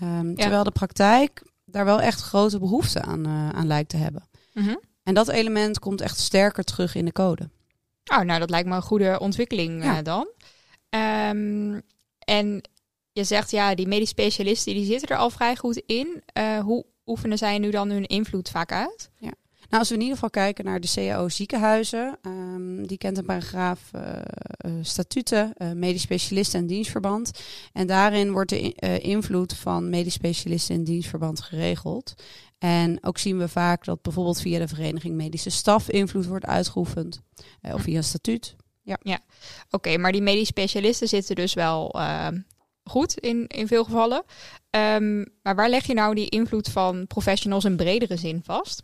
Um, 0.02 0.28
ja. 0.28 0.34
Terwijl 0.34 0.64
de 0.64 0.70
praktijk 0.70 1.42
daar 1.64 1.84
wel 1.84 2.00
echt 2.00 2.20
grote 2.20 2.58
behoefte 2.58 3.02
aan, 3.02 3.26
uh, 3.26 3.48
aan 3.48 3.66
lijkt 3.66 3.88
te 3.88 3.96
hebben. 3.96 4.28
Mm 4.54 4.64
-hmm. 4.64 4.80
En 5.02 5.14
dat 5.14 5.28
element 5.28 5.78
komt 5.78 6.00
echt 6.00 6.18
sterker 6.18 6.64
terug 6.64 6.94
in 6.94 7.04
de 7.04 7.12
code. 7.12 7.50
Oh, 8.12 8.20
nou, 8.20 8.38
dat 8.38 8.50
lijkt 8.50 8.68
me 8.68 8.74
een 8.74 8.82
goede 8.82 9.18
ontwikkeling 9.20 9.84
ja. 9.84 9.98
uh, 9.98 10.04
dan. 10.04 10.28
Um, 10.90 11.82
en 12.18 12.62
je 13.12 13.24
zegt, 13.24 13.50
ja, 13.50 13.74
die 13.74 13.88
medisch 13.88 14.08
specialisten 14.08 14.74
die 14.74 14.84
zitten 14.84 15.08
er 15.08 15.16
al 15.16 15.30
vrij 15.30 15.56
goed 15.56 15.82
in. 15.86 16.22
Uh, 16.38 16.58
hoe 16.58 16.86
oefenen 17.06 17.38
zij 17.38 17.58
nu 17.58 17.70
dan 17.70 17.90
hun 17.90 18.06
invloed 18.06 18.50
vaak 18.50 18.72
uit? 18.72 19.10
Ja. 19.18 19.32
Nou, 19.68 19.80
als 19.80 19.88
we 19.88 19.94
in 19.94 20.00
ieder 20.00 20.14
geval 20.14 20.30
kijken 20.30 20.64
naar 20.64 20.80
de 20.80 20.92
CAO 20.94 21.28
ziekenhuizen, 21.28 22.18
um, 22.22 22.86
die 22.86 22.98
kent 22.98 23.18
een 23.18 23.24
paragraaf 23.24 23.90
uh, 23.94 24.72
statuten, 24.82 25.52
uh, 25.58 25.72
medisch 25.72 26.02
specialisten 26.02 26.60
en 26.60 26.66
dienstverband. 26.66 27.30
En 27.72 27.86
daarin 27.86 28.32
wordt 28.32 28.50
de 28.50 28.72
invloed 28.98 29.56
van 29.56 29.90
medisch 29.90 30.12
specialisten 30.12 30.74
in 30.74 30.84
dienstverband 30.84 31.40
geregeld. 31.40 32.14
En 32.58 32.98
ook 33.04 33.18
zien 33.18 33.38
we 33.38 33.48
vaak 33.48 33.84
dat 33.84 34.02
bijvoorbeeld 34.02 34.40
via 34.40 34.58
de 34.58 34.68
vereniging 34.68 35.14
medische 35.14 35.50
staf 35.50 35.88
invloed 35.88 36.26
wordt 36.26 36.46
uitgeoefend. 36.46 37.20
Of 37.62 37.82
via 37.82 38.02
statuut. 38.02 38.56
Ja, 38.82 38.98
ja. 39.02 39.18
oké, 39.70 39.96
maar 39.96 40.12
die 40.12 40.22
medisch 40.22 40.48
specialisten 40.48 41.08
zitten 41.08 41.34
dus 41.34 41.54
wel 41.54 41.96
uh, 41.96 42.28
goed 42.84 43.18
in, 43.18 43.46
in 43.46 43.66
veel 43.66 43.84
gevallen. 43.84 44.22
Um, 44.70 45.26
maar 45.42 45.54
waar 45.54 45.68
leg 45.68 45.86
je 45.86 45.94
nou 45.94 46.14
die 46.14 46.28
invloed 46.28 46.68
van 46.68 47.06
professionals 47.06 47.64
in 47.64 47.76
bredere 47.76 48.16
zin 48.16 48.40
vast? 48.44 48.82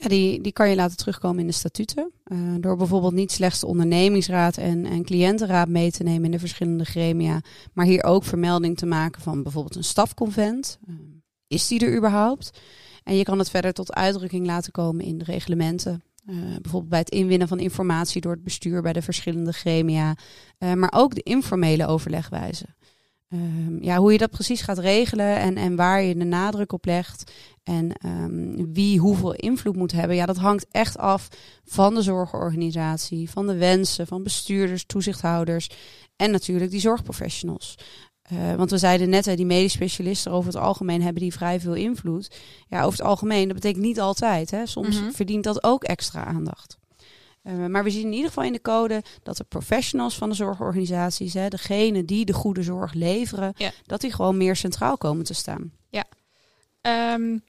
Ja, 0.00 0.08
die, 0.08 0.40
die 0.40 0.52
kan 0.52 0.68
je 0.68 0.76
laten 0.76 0.96
terugkomen 0.96 1.40
in 1.40 1.46
de 1.46 1.52
statuten. 1.52 2.12
Uh, 2.26 2.54
door 2.60 2.76
bijvoorbeeld 2.76 3.12
niet 3.12 3.32
slechts 3.32 3.60
de 3.60 3.66
ondernemingsraad 3.66 4.56
en, 4.56 4.86
en 4.86 5.04
cliëntenraad 5.04 5.68
mee 5.68 5.90
te 5.90 6.02
nemen 6.02 6.24
in 6.24 6.30
de 6.30 6.38
verschillende 6.38 6.84
gremia. 6.84 7.40
Maar 7.72 7.86
hier 7.86 8.04
ook 8.04 8.24
vermelding 8.24 8.76
te 8.76 8.86
maken 8.86 9.22
van 9.22 9.42
bijvoorbeeld 9.42 9.76
een 9.76 9.84
stafconvent. 9.84 10.78
Uh, 10.88 10.94
is 11.46 11.68
die 11.68 11.80
er 11.80 11.96
überhaupt? 11.96 12.60
En 13.04 13.16
je 13.16 13.22
kan 13.22 13.38
het 13.38 13.50
verder 13.50 13.72
tot 13.72 13.92
uitdrukking 13.92 14.46
laten 14.46 14.72
komen 14.72 15.04
in 15.04 15.18
de 15.18 15.24
reglementen. 15.24 16.02
Uh, 16.26 16.36
bijvoorbeeld 16.36 16.88
bij 16.88 16.98
het 16.98 17.10
inwinnen 17.10 17.48
van 17.48 17.58
informatie 17.58 18.20
door 18.20 18.32
het 18.32 18.44
bestuur 18.44 18.82
bij 18.82 18.92
de 18.92 19.02
verschillende 19.02 19.52
gremia. 19.52 20.16
Maar 20.58 20.92
ook 20.94 21.14
de 21.14 21.22
informele 21.22 21.86
overlegwijze. 21.86 22.64
Uh, 23.34 23.40
ja, 23.80 23.96
hoe 23.96 24.12
je 24.12 24.18
dat 24.18 24.30
precies 24.30 24.60
gaat 24.60 24.78
regelen 24.78 25.36
en, 25.36 25.56
en 25.56 25.76
waar 25.76 26.02
je 26.02 26.14
de 26.14 26.24
nadruk 26.24 26.72
op 26.72 26.84
legt. 26.84 27.32
En 27.62 27.92
um, 28.06 28.72
wie 28.72 28.98
hoeveel 28.98 29.34
invloed 29.34 29.76
moet 29.76 29.92
hebben. 29.92 30.16
Ja, 30.16 30.26
dat 30.26 30.36
hangt 30.36 30.66
echt 30.70 30.98
af 30.98 31.28
van 31.64 31.94
de 31.94 32.02
zorgorganisatie, 32.02 33.30
van 33.30 33.46
de 33.46 33.56
wensen, 33.56 34.06
van 34.06 34.22
bestuurders, 34.22 34.84
toezichthouders. 34.86 35.70
En 36.16 36.30
natuurlijk 36.30 36.70
die 36.70 36.80
zorgprofessionals. 36.80 37.74
Uh, 38.32 38.54
want 38.54 38.70
we 38.70 38.78
zeiden 38.78 39.08
net, 39.08 39.24
hè, 39.24 39.36
die 39.36 39.46
medisch 39.46 39.72
specialisten 39.72 40.32
over 40.32 40.52
het 40.52 40.62
algemeen 40.62 41.02
hebben 41.02 41.22
die 41.22 41.32
vrij 41.32 41.60
veel 41.60 41.74
invloed. 41.74 42.36
Ja, 42.68 42.82
over 42.82 42.98
het 42.98 43.08
algemeen, 43.08 43.44
dat 43.44 43.54
betekent 43.54 43.84
niet 43.84 44.00
altijd. 44.00 44.50
Hè. 44.50 44.66
Soms 44.66 44.96
mm 44.96 45.02
-hmm. 45.02 45.12
verdient 45.12 45.44
dat 45.44 45.64
ook 45.64 45.84
extra 45.84 46.24
aandacht. 46.24 46.79
Uh, 47.42 47.66
maar 47.66 47.84
we 47.84 47.90
zien 47.90 48.06
in 48.06 48.12
ieder 48.12 48.28
geval 48.28 48.44
in 48.44 48.52
de 48.52 48.60
code 48.60 49.02
dat 49.22 49.36
de 49.36 49.44
professionals 49.44 50.16
van 50.16 50.28
de 50.28 50.34
zorgorganisaties, 50.34 51.34
hè, 51.34 51.48
degene 51.48 52.04
die 52.04 52.24
de 52.24 52.32
goede 52.32 52.62
zorg 52.62 52.92
leveren, 52.92 53.52
ja. 53.56 53.70
dat 53.86 54.00
die 54.00 54.12
gewoon 54.12 54.36
meer 54.36 54.56
centraal 54.56 54.96
komen 54.96 55.24
te 55.24 55.34
staan. 55.34 55.72
Ja. 55.88 56.04
Um, 57.14 57.42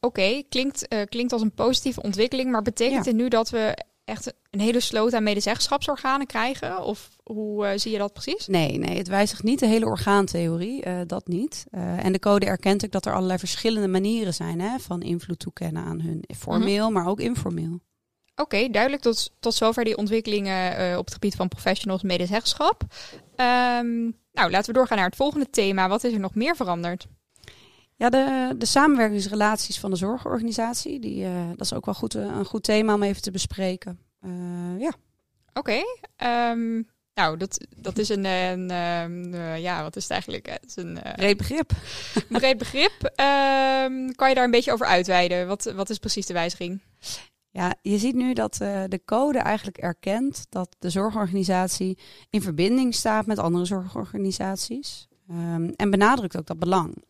Oké, 0.00 0.20
okay. 0.20 0.44
klinkt, 0.48 0.86
uh, 0.92 1.02
klinkt 1.04 1.32
als 1.32 1.42
een 1.42 1.54
positieve 1.54 2.02
ontwikkeling, 2.02 2.50
maar 2.50 2.62
betekent 2.62 3.04
ja. 3.04 3.10
het 3.10 3.20
nu 3.20 3.28
dat 3.28 3.50
we 3.50 3.84
echt 4.04 4.34
een 4.50 4.60
hele 4.60 4.80
sloot 4.80 5.14
aan 5.14 5.22
medezeggenschapsorganen 5.22 6.26
krijgen? 6.26 6.82
Of 6.82 7.16
hoe 7.22 7.66
uh, 7.66 7.70
zie 7.74 7.92
je 7.92 7.98
dat 7.98 8.12
precies? 8.12 8.46
Nee, 8.46 8.78
nee, 8.78 8.98
het 8.98 9.08
wijzigt 9.08 9.42
niet 9.42 9.58
de 9.58 9.66
hele 9.66 9.84
orgaantheorie, 9.84 10.86
uh, 10.86 11.00
dat 11.06 11.28
niet. 11.28 11.66
Uh, 11.70 12.04
en 12.04 12.12
de 12.12 12.18
code 12.18 12.46
erkent 12.46 12.84
ook 12.84 12.90
dat 12.90 13.06
er 13.06 13.14
allerlei 13.14 13.38
verschillende 13.38 13.88
manieren 13.88 14.34
zijn 14.34 14.60
hè, 14.60 14.78
van 14.78 15.02
invloed 15.02 15.38
toekennen 15.38 15.84
aan 15.84 16.00
hun. 16.00 16.24
Formeel, 16.36 16.88
mm 16.88 16.94
-hmm. 16.94 17.02
maar 17.02 17.06
ook 17.06 17.20
informeel. 17.20 17.80
Oké, 18.38 18.56
okay, 18.56 18.70
duidelijk 18.70 19.02
tot, 19.02 19.32
tot 19.40 19.54
zover 19.54 19.84
die 19.84 19.96
ontwikkelingen 19.96 20.98
op 20.98 21.04
het 21.04 21.14
gebied 21.14 21.34
van 21.34 21.48
professionals 21.48 22.02
medezeggenschap. 22.02 22.82
Um, 23.36 24.16
nou, 24.32 24.50
laten 24.50 24.66
we 24.66 24.72
doorgaan 24.72 24.96
naar 24.96 25.06
het 25.06 25.16
volgende 25.16 25.50
thema. 25.50 25.88
Wat 25.88 26.04
is 26.04 26.12
er 26.12 26.20
nog 26.20 26.34
meer 26.34 26.56
veranderd? 26.56 27.06
Ja, 27.96 28.08
de, 28.08 28.54
de 28.58 28.66
samenwerkingsrelaties 28.66 29.80
van 29.80 29.90
de 29.90 29.96
zorgorganisatie, 29.96 31.00
die, 31.00 31.24
uh, 31.24 31.48
dat 31.48 31.60
is 31.60 31.72
ook 31.72 31.84
wel 31.84 31.94
goed, 31.94 32.14
een 32.14 32.44
goed 32.44 32.62
thema 32.62 32.94
om 32.94 33.02
even 33.02 33.22
te 33.22 33.30
bespreken. 33.30 33.98
Uh, 34.24 34.80
ja. 34.80 34.92
Oké. 35.52 35.82
Okay, 36.14 36.50
um, 36.50 36.88
nou, 37.14 37.36
dat, 37.36 37.66
dat 37.76 37.98
is 37.98 38.08
een, 38.08 38.24
een 38.24 38.70
uh, 39.34 39.58
ja, 39.58 39.82
wat 39.82 39.96
is 39.96 40.02
het 40.02 40.12
eigenlijk? 40.12 40.46
Het 40.46 40.64
is 40.66 40.76
een 40.76 40.98
breed 41.16 41.36
begrip. 41.36 41.70
breed 42.28 42.58
begrip. 42.58 43.02
Um, 43.02 44.14
kan 44.14 44.28
je 44.28 44.34
daar 44.34 44.44
een 44.44 44.50
beetje 44.50 44.72
over 44.72 44.86
uitweiden? 44.86 45.46
Wat, 45.46 45.64
wat 45.64 45.90
is 45.90 45.98
precies 45.98 46.26
de 46.26 46.32
wijziging? 46.32 46.80
Ja, 47.58 47.74
je 47.82 47.98
ziet 47.98 48.14
nu 48.14 48.32
dat 48.32 48.58
uh, 48.62 48.82
de 48.88 49.00
code 49.04 49.38
eigenlijk 49.38 49.78
erkent 49.78 50.46
dat 50.48 50.76
de 50.78 50.90
zorgorganisatie 50.90 51.98
in 52.30 52.42
verbinding 52.42 52.94
staat 52.94 53.26
met 53.26 53.38
andere 53.38 53.64
zorgorganisaties. 53.64 55.08
Um, 55.30 55.72
en 55.76 55.90
benadrukt 55.90 56.36
ook 56.36 56.46
dat 56.46 56.58
belang. 56.58 57.04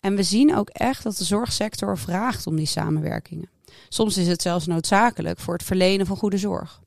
En 0.00 0.16
we 0.16 0.22
zien 0.22 0.56
ook 0.56 0.68
echt 0.68 1.02
dat 1.02 1.16
de 1.16 1.24
zorgsector 1.24 1.98
vraagt 1.98 2.46
om 2.46 2.56
die 2.56 2.66
samenwerkingen. 2.66 3.50
Soms 3.88 4.16
is 4.16 4.28
het 4.28 4.42
zelfs 4.42 4.66
noodzakelijk 4.66 5.38
voor 5.38 5.54
het 5.54 5.62
verlenen 5.62 6.06
van 6.06 6.16
goede 6.16 6.38
zorg. 6.38 6.80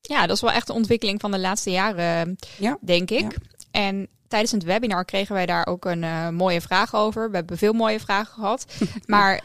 Ja, 0.00 0.26
dat 0.26 0.36
is 0.36 0.42
wel 0.42 0.52
echt 0.52 0.68
een 0.68 0.74
ontwikkeling 0.74 1.20
van 1.20 1.30
de 1.30 1.38
laatste 1.38 1.70
jaren, 1.70 2.36
ja. 2.58 2.78
denk 2.80 3.10
ik. 3.10 3.32
Ja. 3.32 3.38
En 3.76 4.08
tijdens 4.28 4.52
het 4.52 4.62
webinar 4.62 5.04
kregen 5.04 5.34
wij 5.34 5.46
daar 5.46 5.66
ook 5.66 5.84
een 5.84 6.02
uh, 6.02 6.28
mooie 6.28 6.60
vraag 6.60 6.94
over. 6.94 7.30
We 7.30 7.36
hebben 7.36 7.58
veel 7.58 7.72
mooie 7.72 8.00
vragen 8.00 8.34
gehad. 8.34 8.66
maar 9.06 9.42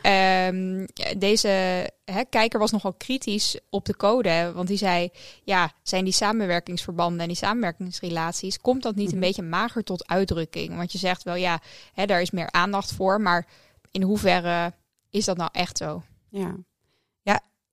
um, 0.47 0.85
deze 1.17 1.47
hè, 2.05 2.23
kijker 2.29 2.59
was 2.59 2.71
nogal 2.71 2.93
kritisch 2.93 3.59
op 3.69 3.85
de 3.85 3.95
code. 3.95 4.51
Want 4.55 4.67
die 4.67 4.77
zei, 4.77 5.09
ja, 5.43 5.71
zijn 5.83 6.03
die 6.03 6.13
samenwerkingsverbanden 6.13 7.19
en 7.19 7.27
die 7.27 7.35
samenwerkingsrelaties... 7.35 8.59
komt 8.59 8.83
dat 8.83 8.95
niet 8.95 9.11
een 9.11 9.17
mhm. 9.17 9.25
beetje 9.25 9.43
mager 9.43 9.83
tot 9.83 10.07
uitdrukking? 10.07 10.75
Want 10.75 10.91
je 10.91 10.97
zegt 10.97 11.23
wel, 11.23 11.35
ja, 11.35 11.59
hè, 11.93 12.05
daar 12.05 12.21
is 12.21 12.31
meer 12.31 12.51
aandacht 12.51 12.93
voor. 12.93 13.21
Maar 13.21 13.47
in 13.91 14.01
hoeverre 14.01 14.73
is 15.09 15.25
dat 15.25 15.37
nou 15.37 15.49
echt 15.53 15.77
zo? 15.77 16.03
Ja, 16.29 16.55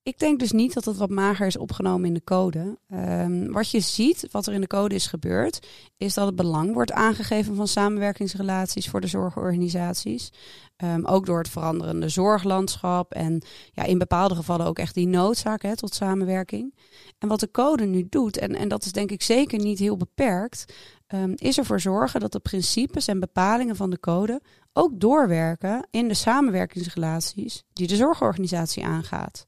ik 0.09 0.19
denk 0.19 0.39
dus 0.39 0.53
niet 0.53 0.75
dat 0.75 0.85
het 0.85 0.97
wat 0.97 1.11
mager 1.11 1.47
is 1.47 1.57
opgenomen 1.57 2.07
in 2.07 2.15
de 2.15 2.25
code. 2.25 2.79
Um, 2.93 3.53
wat 3.53 3.71
je 3.71 3.81
ziet, 3.81 4.29
wat 4.31 4.47
er 4.47 4.53
in 4.53 4.61
de 4.61 4.67
code 4.67 4.95
is 4.95 5.07
gebeurd, 5.07 5.67
is 5.97 6.15
dat 6.15 6.27
het 6.27 6.37
belang 6.37 6.73
wordt 6.73 6.93
aangegeven 6.93 7.55
van 7.55 7.69
samenwerkingsrelaties 7.69 8.89
voor 8.89 9.01
de 9.01 9.07
zorgorganisaties. 9.07 10.33
Um, 10.85 11.07
ook 11.07 11.27
door 11.27 11.39
het 11.39 11.49
veranderende 11.49 12.09
zorglandschap 12.09 13.13
en 13.13 13.43
ja, 13.73 13.83
in 13.85 13.99
bepaalde 13.99 14.35
gevallen 14.35 14.67
ook 14.67 14.79
echt 14.79 14.95
die 14.95 15.07
noodzaak 15.07 15.63
hè, 15.63 15.77
tot 15.77 15.95
samenwerking. 15.95 16.75
En 17.19 17.29
wat 17.29 17.41
de 17.41 17.51
code 17.51 17.85
nu 17.85 18.07
doet, 18.09 18.39
en, 18.39 18.55
en 18.55 18.69
dat 18.69 18.85
is 18.85 18.93
denk 18.93 19.11
ik 19.11 19.23
zeker 19.23 19.59
niet 19.59 19.79
heel 19.79 19.97
beperkt, 19.97 20.73
um, 21.15 21.33
is 21.37 21.59
ervoor 21.59 21.81
zorgen 21.81 22.21
dat 22.21 22.33
de 22.33 22.41
principes 22.41 23.07
en 23.07 23.21
bepalingen 23.21 23.77
van 23.77 23.91
de 23.91 24.01
code 24.01 24.41
ook 24.73 25.01
doorwerken 25.01 25.87
in 25.91 26.09
de 26.09 26.15
samenwerkingsrelaties 26.15 27.65
die 27.73 27.87
de 27.87 27.97
zorgorganisatie 27.97 28.85
aangaat. 28.85 29.47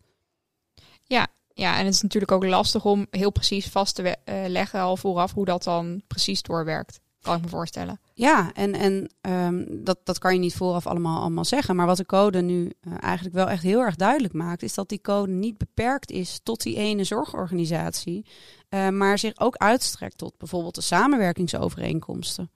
Ja, 1.10 1.26
ja, 1.48 1.78
en 1.78 1.84
het 1.84 1.94
is 1.94 2.02
natuurlijk 2.02 2.32
ook 2.32 2.46
lastig 2.46 2.84
om 2.84 3.06
heel 3.10 3.30
precies 3.30 3.66
vast 3.66 3.94
te 3.94 4.02
uh, 4.02 4.34
leggen 4.46 4.80
al 4.80 4.96
vooraf 4.96 5.32
hoe 5.32 5.44
dat 5.44 5.62
dan 5.62 6.02
precies 6.06 6.42
doorwerkt. 6.42 7.00
Kan 7.20 7.36
ik 7.36 7.42
me 7.42 7.48
voorstellen. 7.48 8.00
Ja, 8.14 8.52
en, 8.52 8.74
en 8.74 9.10
um, 9.20 9.84
dat, 9.84 9.98
dat 10.04 10.18
kan 10.18 10.32
je 10.32 10.38
niet 10.38 10.54
vooraf 10.54 10.86
allemaal, 10.86 11.20
allemaal 11.20 11.44
zeggen. 11.44 11.76
Maar 11.76 11.86
wat 11.86 11.96
de 11.96 12.06
code 12.06 12.42
nu 12.42 12.72
uh, 12.80 12.94
eigenlijk 13.00 13.34
wel 13.34 13.48
echt 13.48 13.62
heel 13.62 13.80
erg 13.80 13.96
duidelijk 13.96 14.34
maakt, 14.34 14.62
is 14.62 14.74
dat 14.74 14.88
die 14.88 15.00
code 15.00 15.32
niet 15.32 15.58
beperkt 15.58 16.10
is 16.10 16.40
tot 16.42 16.62
die 16.62 16.76
ene 16.76 17.04
zorgorganisatie. 17.04 18.26
Uh, 18.68 18.88
maar 18.88 19.18
zich 19.18 19.38
ook 19.38 19.56
uitstrekt 19.56 20.18
tot 20.18 20.38
bijvoorbeeld 20.38 20.74
de 20.74 20.80
samenwerkingsovereenkomsten. 20.80 22.50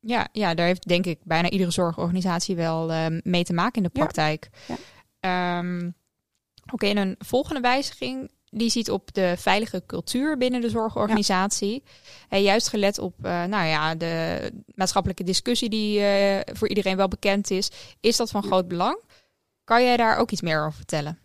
Ja, 0.00 0.28
ja, 0.32 0.54
daar 0.54 0.66
heeft 0.66 0.88
denk 0.88 1.06
ik 1.06 1.18
bijna 1.22 1.50
iedere 1.50 1.70
zorgorganisatie 1.70 2.56
wel 2.56 3.10
mee 3.22 3.44
te 3.44 3.52
maken 3.52 3.76
in 3.76 3.82
de 3.82 3.98
praktijk. 3.98 4.50
Ja. 4.66 4.76
ja. 5.20 5.58
Um, 5.58 5.94
Oké, 6.72 6.86
en 6.86 6.96
een 6.96 7.14
volgende 7.18 7.60
wijziging 7.60 8.30
die 8.50 8.70
ziet 8.70 8.90
op 8.90 9.14
de 9.14 9.34
veilige 9.38 9.82
cultuur 9.86 10.36
binnen 10.36 10.60
de 10.60 10.68
zorgorganisatie. 10.68 11.82
En 12.28 12.42
juist 12.42 12.68
gelet 12.68 12.98
op 12.98 13.14
uh, 13.22 13.44
nou 13.44 13.66
ja, 13.66 13.94
de 13.94 14.52
maatschappelijke 14.74 15.24
discussie 15.24 15.68
die 15.68 16.00
uh, 16.00 16.40
voor 16.52 16.68
iedereen 16.68 16.96
wel 16.96 17.08
bekend 17.08 17.50
is, 17.50 17.70
is 18.00 18.16
dat 18.16 18.30
van 18.30 18.42
groot 18.42 18.68
belang. 18.68 19.02
Kan 19.64 19.82
jij 19.82 19.96
daar 19.96 20.16
ook 20.16 20.30
iets 20.30 20.42
meer 20.42 20.60
over 20.60 20.72
vertellen? 20.72 21.18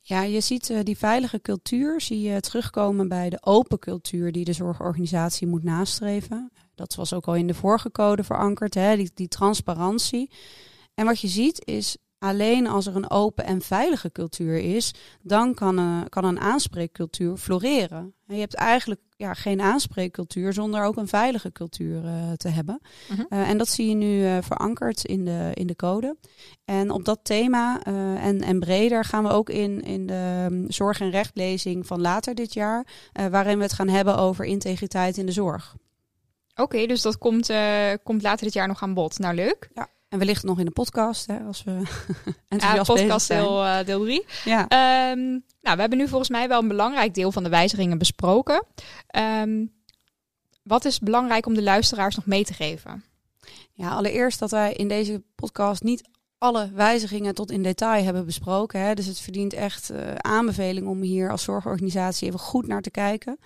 Ja, 0.00 0.22
je 0.22 0.40
ziet 0.40 0.70
uh, 0.70 0.78
die 0.82 0.98
veilige 0.98 1.40
cultuur 1.40 2.00
zie 2.00 2.20
je 2.20 2.40
terugkomen 2.40 3.08
bij 3.08 3.30
de 3.30 3.38
open 3.40 3.78
cultuur 3.78 4.32
die 4.32 4.44
de 4.44 4.52
zorgorganisatie 4.52 5.46
moet 5.46 5.62
nastreven. 5.62 6.52
Dat 6.74 6.94
was 6.94 7.12
ook 7.12 7.26
al 7.26 7.34
in 7.34 7.46
de 7.46 7.54
vorige 7.54 7.90
code 7.90 8.24
verankerd, 8.24 8.74
hè, 8.74 8.96
die, 8.96 9.10
die 9.14 9.28
transparantie. 9.28 10.30
En 10.94 11.04
wat 11.04 11.20
je 11.20 11.28
ziet 11.28 11.64
is 11.64 11.96
Alleen 12.24 12.66
als 12.66 12.86
er 12.86 12.96
een 12.96 13.10
open 13.10 13.44
en 13.44 13.62
veilige 13.62 14.12
cultuur 14.12 14.58
is, 14.58 14.94
dan 15.22 15.54
kan 15.54 15.78
een, 15.78 16.08
kan 16.08 16.24
een 16.24 16.40
aanspreekcultuur 16.40 17.36
floreren. 17.36 18.14
je 18.26 18.34
hebt 18.34 18.54
eigenlijk 18.54 19.00
ja, 19.16 19.34
geen 19.34 19.60
aanspreekcultuur 19.60 20.52
zonder 20.52 20.84
ook 20.84 20.96
een 20.96 21.08
veilige 21.08 21.52
cultuur 21.52 22.04
uh, 22.04 22.32
te 22.32 22.48
hebben. 22.48 22.80
Uh 23.10 23.18
-huh. 23.18 23.26
uh, 23.28 23.48
en 23.48 23.58
dat 23.58 23.68
zie 23.68 23.88
je 23.88 23.94
nu 23.94 24.42
verankerd 24.42 25.04
in 25.04 25.24
de, 25.24 25.50
in 25.54 25.66
de 25.66 25.76
code. 25.76 26.16
En 26.64 26.90
op 26.90 27.04
dat 27.04 27.18
thema 27.22 27.82
en, 27.82 28.40
en 28.40 28.60
breder 28.60 29.04
gaan 29.04 29.24
we 29.24 29.30
ook 29.30 29.50
in, 29.50 29.82
in 29.82 30.06
de 30.06 30.46
um, 30.50 30.70
zorg- 30.70 31.00
en 31.00 31.10
rechtlezing 31.10 31.86
van 31.86 32.00
later 32.00 32.34
dit 32.34 32.54
jaar, 32.54 32.86
waarin 33.30 33.56
we 33.56 33.62
het 33.62 33.72
gaan 33.72 33.88
hebben 33.88 34.16
over 34.16 34.44
integriteit 34.44 35.16
in 35.16 35.26
de 35.26 35.32
zorg. 35.32 35.76
Oké, 36.50 36.62
okay, 36.62 36.86
dus 36.86 37.02
dat 37.02 37.18
komt, 37.18 37.52
komt 38.02 38.22
later 38.22 38.44
dit 38.44 38.54
jaar 38.54 38.68
nog 38.68 38.82
aan 38.82 38.94
bod. 38.94 39.18
Nou, 39.18 39.34
leuk. 39.34 39.70
Ja. 39.74 39.88
En 40.14 40.20
wellicht 40.20 40.42
nog 40.42 40.58
in 40.58 40.64
de 40.64 40.70
podcast, 40.70 41.26
hè, 41.26 41.38
als 41.38 41.64
we 41.64 41.70
enthousiast 42.48 42.88
ja, 42.88 42.94
podcast 42.94 43.28
deel, 43.28 43.64
uh, 43.64 43.84
deel 43.84 44.00
3. 44.00 44.24
Ja. 44.44 44.62
Um, 45.10 45.44
nou, 45.60 45.74
we 45.74 45.80
hebben 45.80 45.98
nu 45.98 46.08
volgens 46.08 46.30
mij 46.30 46.48
wel 46.48 46.60
een 46.60 46.68
belangrijk 46.68 47.14
deel 47.14 47.32
van 47.32 47.42
de 47.42 47.48
wijzigingen 47.48 47.98
besproken. 47.98 48.64
Um, 49.42 49.72
wat 50.62 50.84
is 50.84 50.98
belangrijk 50.98 51.46
om 51.46 51.54
de 51.54 51.62
luisteraars 51.62 52.16
nog 52.16 52.26
mee 52.26 52.44
te 52.44 52.54
geven? 52.54 53.04
Ja, 53.72 53.90
allereerst 53.90 54.38
dat 54.38 54.50
wij 54.50 54.72
in 54.72 54.88
deze 54.88 55.22
podcast 55.34 55.82
niet 55.82 56.08
alle 56.38 56.70
wijzigingen 56.72 57.34
tot 57.34 57.50
in 57.50 57.62
detail 57.62 58.04
hebben 58.04 58.24
besproken. 58.24 58.80
Hè. 58.80 58.94
Dus 58.94 59.06
het 59.06 59.20
verdient 59.20 59.52
echt 59.52 59.90
uh, 59.90 60.14
aanbeveling 60.14 60.86
om 60.86 61.00
hier 61.00 61.30
als 61.30 61.42
zorgorganisatie 61.42 62.28
even 62.28 62.40
goed 62.40 62.66
naar 62.66 62.82
te 62.82 62.90
kijken. 62.90 63.38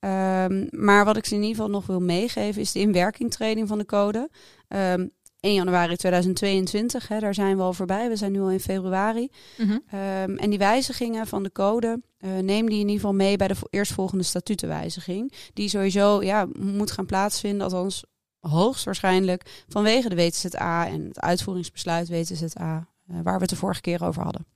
Um, 0.00 0.68
maar 0.70 1.04
wat 1.04 1.16
ik 1.16 1.24
ze 1.24 1.34
in 1.34 1.40
ieder 1.40 1.56
geval 1.56 1.70
nog 1.70 1.86
wil 1.86 2.00
meegeven 2.00 2.60
is 2.60 2.72
de 2.72 2.80
inwerkingtreding 2.80 3.68
van 3.68 3.78
de 3.78 3.86
code. 3.86 4.30
Um, 4.68 5.14
1 5.46 5.54
januari 5.54 5.96
2022, 5.96 7.08
hè, 7.08 7.18
daar 7.18 7.34
zijn 7.34 7.56
we 7.56 7.62
al 7.62 7.72
voorbij. 7.72 8.08
We 8.08 8.16
zijn 8.16 8.32
nu 8.32 8.40
al 8.40 8.50
in 8.50 8.60
februari. 8.60 9.30
Mm 9.56 9.68
-hmm. 9.68 9.98
um, 10.00 10.36
en 10.36 10.50
die 10.50 10.58
wijzigingen 10.58 11.26
van 11.26 11.42
de 11.42 11.52
code, 11.52 12.02
uh, 12.20 12.38
neem 12.38 12.68
die 12.68 12.78
in 12.80 12.88
ieder 12.88 12.94
geval 12.94 13.14
mee 13.14 13.36
bij 13.36 13.48
de 13.48 13.56
eerstvolgende 13.70 14.24
statutenwijziging. 14.24 15.32
Die 15.52 15.68
sowieso 15.68 16.22
ja, 16.22 16.46
moet 16.58 16.90
gaan 16.90 17.06
plaatsvinden, 17.06 17.62
althans 17.62 18.04
hoogstwaarschijnlijk 18.40 19.64
vanwege 19.68 20.08
de 20.08 20.16
WTZA 20.16 20.86
en 20.86 21.04
het 21.04 21.20
uitvoeringsbesluit 21.20 22.08
WTZA, 22.08 22.88
uh, 23.10 23.16
waar 23.22 23.34
we 23.34 23.40
het 23.40 23.50
de 23.50 23.56
vorige 23.56 23.80
keer 23.80 24.04
over 24.04 24.22
hadden. 24.22 24.46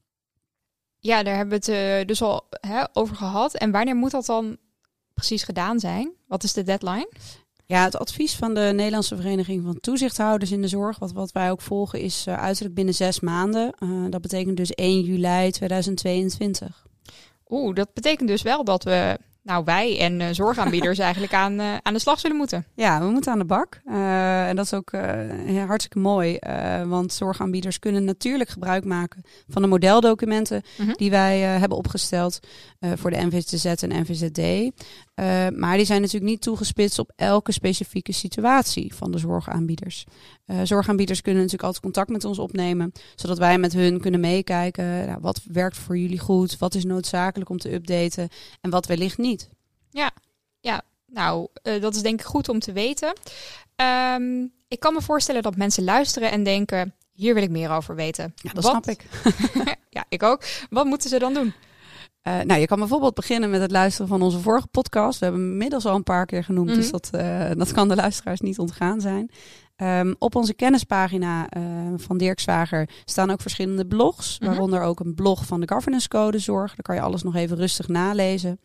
Ja, 0.99 1.23
daar 1.23 1.37
hebben 1.37 1.61
we 1.61 1.73
het 1.73 2.01
uh, 2.01 2.07
dus 2.07 2.23
al 2.23 2.47
hè, 2.61 2.85
over 2.93 3.17
gehad. 3.17 3.55
En 3.55 3.71
wanneer 3.71 3.97
moet 3.97 4.11
dat 4.11 4.27
dan 4.27 4.57
precies 5.15 5.43
gedaan 5.43 5.81
zijn? 5.81 6.13
Wat 6.27 6.43
is 6.43 6.53
de 6.53 6.63
deadline? 6.63 7.09
Ja, 7.71 7.85
het 7.85 7.99
advies 7.99 8.37
van 8.37 8.55
de 8.55 8.71
Nederlandse 8.75 9.17
Vereniging 9.17 9.63
van 9.65 9.81
Toezichthouders 9.81 10.51
in 10.51 10.63
de 10.63 10.69
Zorg, 10.69 10.99
wat, 10.99 11.13
wat 11.13 11.33
wij 11.33 11.51
ook 11.51 11.61
volgen, 11.61 12.01
is 12.01 12.27
uh, 12.29 12.43
uiterlijk 12.43 12.75
binnen 12.75 12.95
zes 12.95 13.21
maanden. 13.21 13.75
Uh, 13.79 13.91
dat 14.09 14.21
betekent 14.21 14.57
dus 14.57 14.71
1 14.71 15.01
juli 15.01 15.51
2022. 15.51 16.87
Oeh, 17.49 17.75
dat 17.75 17.93
betekent 17.95 18.29
dus 18.29 18.43
wel 18.43 18.65
dat 18.65 18.85
we 18.85 19.19
nou, 19.43 19.65
wij 19.65 19.99
en 20.01 20.21
uh, 20.21 20.27
zorgaanbieders 20.31 20.99
eigenlijk 21.09 21.35
aan, 21.35 21.61
aan 21.61 21.93
de 21.93 21.99
slag 21.99 22.21
zullen 22.21 22.37
moeten. 22.37 22.67
Ja, 22.75 23.01
we 23.01 23.11
moeten 23.11 23.33
aan 23.33 23.39
de 23.39 23.45
bak. 23.45 23.81
En 23.85 24.57
dat 24.57 24.65
is 24.65 24.75
ook 24.75 24.93
hartstikke 25.67 25.99
mooi. 25.99 26.39
want 26.87 27.13
zorgaanbieders 27.13 27.79
kunnen 27.79 28.05
natuurlijk 28.05 28.51
gebruik 28.51 28.85
maken 28.85 29.23
van 29.49 29.63
de 29.63 29.69
modeldocumenten 29.69 30.63
-hmm. 30.77 30.97
die 30.97 31.11
wij 31.11 31.39
hebben 31.39 31.79
opgesteld 31.79 32.41
voor 32.81 33.11
de 33.11 33.27
NVZZ 33.27 33.65
en 33.65 34.01
NVZD. 34.01 34.73
Maar 35.57 35.77
die 35.77 35.87
zijn 35.87 36.01
natuurlijk 36.01 36.31
niet 36.31 36.43
toegespitst 36.43 36.99
op 36.99 37.13
elke 37.17 37.53
specifieke 37.53 38.13
situatie 38.13 38.95
van 38.95 39.11
de 39.11 39.19
zorgaanbieders. 39.19 40.05
zorgaanbieders 40.63 41.21
kunnen 41.21 41.43
natuurlijk 41.43 41.67
altijd 41.67 41.85
contact 41.85 42.11
met 42.11 42.25
ons 42.25 42.39
opnemen, 42.39 42.93
zodat 43.15 43.39
wij 43.39 43.59
met 43.59 43.73
hun 43.73 44.01
kunnen 44.01 44.21
meekijken. 44.21 45.07
Nou, 45.07 45.19
wat 45.21 45.41
werkt 45.53 45.77
voor 45.77 45.99
jullie 45.99 46.19
goed? 46.19 46.59
Wat 46.59 46.75
is 46.75 46.85
noodzakelijk 46.85 47.51
om 47.51 47.59
te 47.59 47.73
updaten? 47.73 48.29
En 48.61 48.71
wat 48.71 48.87
wellicht 48.87 49.19
niet. 49.19 49.51
Ja, 49.91 50.11
ja. 50.61 50.83
nou, 51.07 51.49
uh, 51.63 51.81
dat 51.81 51.95
is 51.95 52.03
denk 52.03 52.21
ik 52.21 52.27
goed 52.27 52.49
om 52.49 52.59
te 52.59 52.73
weten. 52.73 53.13
Um, 54.17 54.53
ik 54.69 54.81
kan 54.81 54.95
me 54.95 55.03
voorstellen 55.03 55.43
dat 55.43 55.57
mensen 55.57 55.85
luisteren 55.85 56.31
en 56.31 56.43
denken: 56.43 56.95
hier 57.13 57.35
wil 57.35 57.43
ik 57.43 57.51
meer 57.51 57.71
over 57.71 57.95
weten. 57.95 58.33
Ja, 58.37 58.53
dat 58.53 58.65
Wat? 58.65 58.73
snap 58.73 58.87
ik. 58.87 59.05
ja, 59.97 60.05
ik 60.09 60.23
ook. 60.23 60.43
Wat 60.71 60.87
moeten 60.87 61.11
ze 61.11 61.19
dan 61.19 61.35
doen? 61.35 61.53
Uh, 62.29 62.41
nou, 62.41 62.61
je 62.61 62.67
kan 62.67 62.79
bijvoorbeeld 62.79 63.15
beginnen 63.15 63.51
met 63.51 63.61
het 63.61 63.71
luisteren 63.71 64.09
van 64.09 64.23
onze 64.23 64.39
vorige 64.39 64.67
podcast. 64.67 65.19
We 65.19 65.25
hebben 65.25 65.43
hem 65.43 65.53
inmiddels 65.53 65.87
al 65.87 65.95
een 65.95 66.03
paar 66.03 66.27
keer 66.27 66.45
genoemd, 66.45 66.67
mm 66.67 66.73
-hmm. 66.73 66.81
dus 66.81 66.91
dat, 66.91 67.11
uh, 67.15 67.51
dat 67.57 67.73
kan 67.73 67.89
de 67.89 67.95
luisteraars 67.95 68.41
niet 68.41 68.59
ontgaan 68.59 69.01
zijn. 69.01 69.31
Um, 69.77 70.15
op 70.19 70.35
onze 70.35 70.55
kennispagina 70.55 71.49
uh, 71.57 71.63
van 71.97 72.19
Dirk 72.19 72.41
Zwager 72.41 72.89
staan 73.05 73.31
ook 73.31 73.41
verschillende 73.41 73.87
blogs, 73.87 74.39
mm 74.39 74.39
-hmm. 74.39 74.49
waaronder 74.55 74.83
ook 74.83 75.01
een 75.01 75.15
blog 75.15 75.47
van 75.47 75.61
de 75.61 75.69
Governance 75.69 76.09
Code 76.09 76.39
Zorg. 76.39 76.69
Daar 76.69 76.83
kan 76.83 76.95
je 76.95 77.01
alles 77.01 77.23
nog 77.23 77.35
even 77.35 77.57
rustig 77.57 77.89
nalezen. 77.89 78.61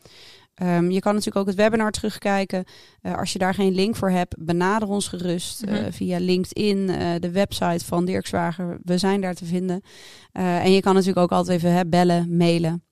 Um, 0.62 0.90
je 0.90 1.00
kan 1.00 1.12
natuurlijk 1.12 1.36
ook 1.36 1.46
het 1.46 1.56
webinar 1.56 1.90
terugkijken. 1.90 2.64
Uh, 3.02 3.18
als 3.18 3.32
je 3.32 3.38
daar 3.38 3.54
geen 3.54 3.74
link 3.74 3.96
voor 3.96 4.10
hebt, 4.10 4.34
benader 4.38 4.88
ons 4.88 5.08
gerust 5.08 5.66
mm 5.66 5.74
-hmm. 5.74 5.84
uh, 5.84 5.92
via 5.92 6.18
LinkedIn, 6.18 6.78
uh, 6.78 7.14
de 7.18 7.30
website 7.30 7.84
van 7.84 8.04
Dirk 8.04 8.26
Zwager. 8.26 8.78
We 8.82 8.98
zijn 8.98 9.20
daar 9.20 9.34
te 9.34 9.44
vinden. 9.44 9.80
en 10.32 10.72
je 10.72 10.80
kan 10.80 10.94
natuurlijk 10.94 11.20
ook 11.20 11.38
altijd 11.38 11.58
even 11.58 11.72
hè, 11.72 11.86
bellen, 11.86 12.36
mailen 12.36 12.85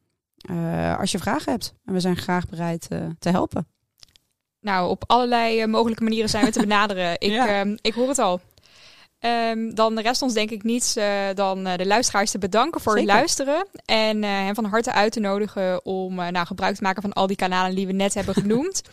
als 0.98 1.12
je 1.12 1.18
vragen 1.18 1.52
hebt. 1.52 1.74
En 1.84 1.92
we 1.92 2.00
zijn 2.00 2.16
graag 2.16 2.48
bereid 2.48 2.88
te 3.18 3.28
helpen. 3.30 3.66
Nou, 4.60 4.88
op 4.88 5.04
allerlei 5.06 5.66
mogelijke 5.66 6.02
manieren 6.02 6.28
zijn 6.28 6.44
we 6.44 6.50
te 6.50 6.60
benaderen. 6.68 7.12
ik, 7.12 7.30
ja. 7.30 7.46
Ehm, 7.46 7.76
ik 7.80 7.94
hoor 7.94 8.08
het 8.08 8.18
al. 8.18 8.40
Um, 9.50 9.74
dan 9.74 9.98
rest 9.98 10.22
ons 10.22 10.34
denk 10.34 10.50
ik 10.50 10.62
niets 10.62 10.96
uh, 10.96 11.04
dan 11.34 11.66
uh, 11.66 11.76
de 11.76 11.86
luisteraars 11.86 12.30
te 12.30 12.38
bedanken 12.38 12.80
voor 12.80 12.92
Zeker. 12.92 13.08
het 13.08 13.18
luisteren. 13.18 13.66
En 13.84 14.22
uh, 14.22 14.28
hen 14.28 14.54
van 14.54 14.64
harte 14.64 14.92
uit 14.92 15.12
te 15.12 15.20
nodigen 15.20 15.84
om 15.84 16.14
nou, 16.14 16.46
gebruik 16.46 16.76
te 16.76 16.82
maken 16.82 17.02
van 17.02 17.12
al 17.12 17.26
die 17.26 17.36
kanalen 17.36 17.74
die 17.74 17.86
we 17.86 17.92
net 17.92 18.14
hebben 18.14 18.34
genoemd. 18.34 18.82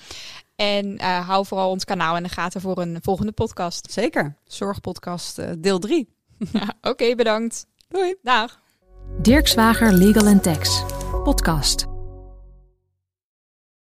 En 0.55 0.85
uh, 0.85 1.27
hou 1.27 1.45
vooral 1.45 1.69
ons 1.69 1.83
kanaal 1.83 2.17
in 2.17 2.23
de 2.23 2.29
gaten 2.29 2.61
voor 2.61 2.77
een 2.77 2.99
volgende 3.01 3.31
podcast. 3.31 3.91
Zeker. 3.91 4.35
Zorgpodcast 4.43 5.39
uh, 5.39 5.49
deel 5.57 5.79
3. 5.79 6.09
ja, 6.51 6.61
Oké, 6.61 6.89
okay, 6.89 7.15
bedankt. 7.15 7.67
Doei. 7.87 8.15
Dag. 8.21 8.59
Dirk 9.21 9.47
Zwager 9.47 9.93
Legal 9.93 10.39
Tax. 10.39 10.83
Podcast. 11.23 11.90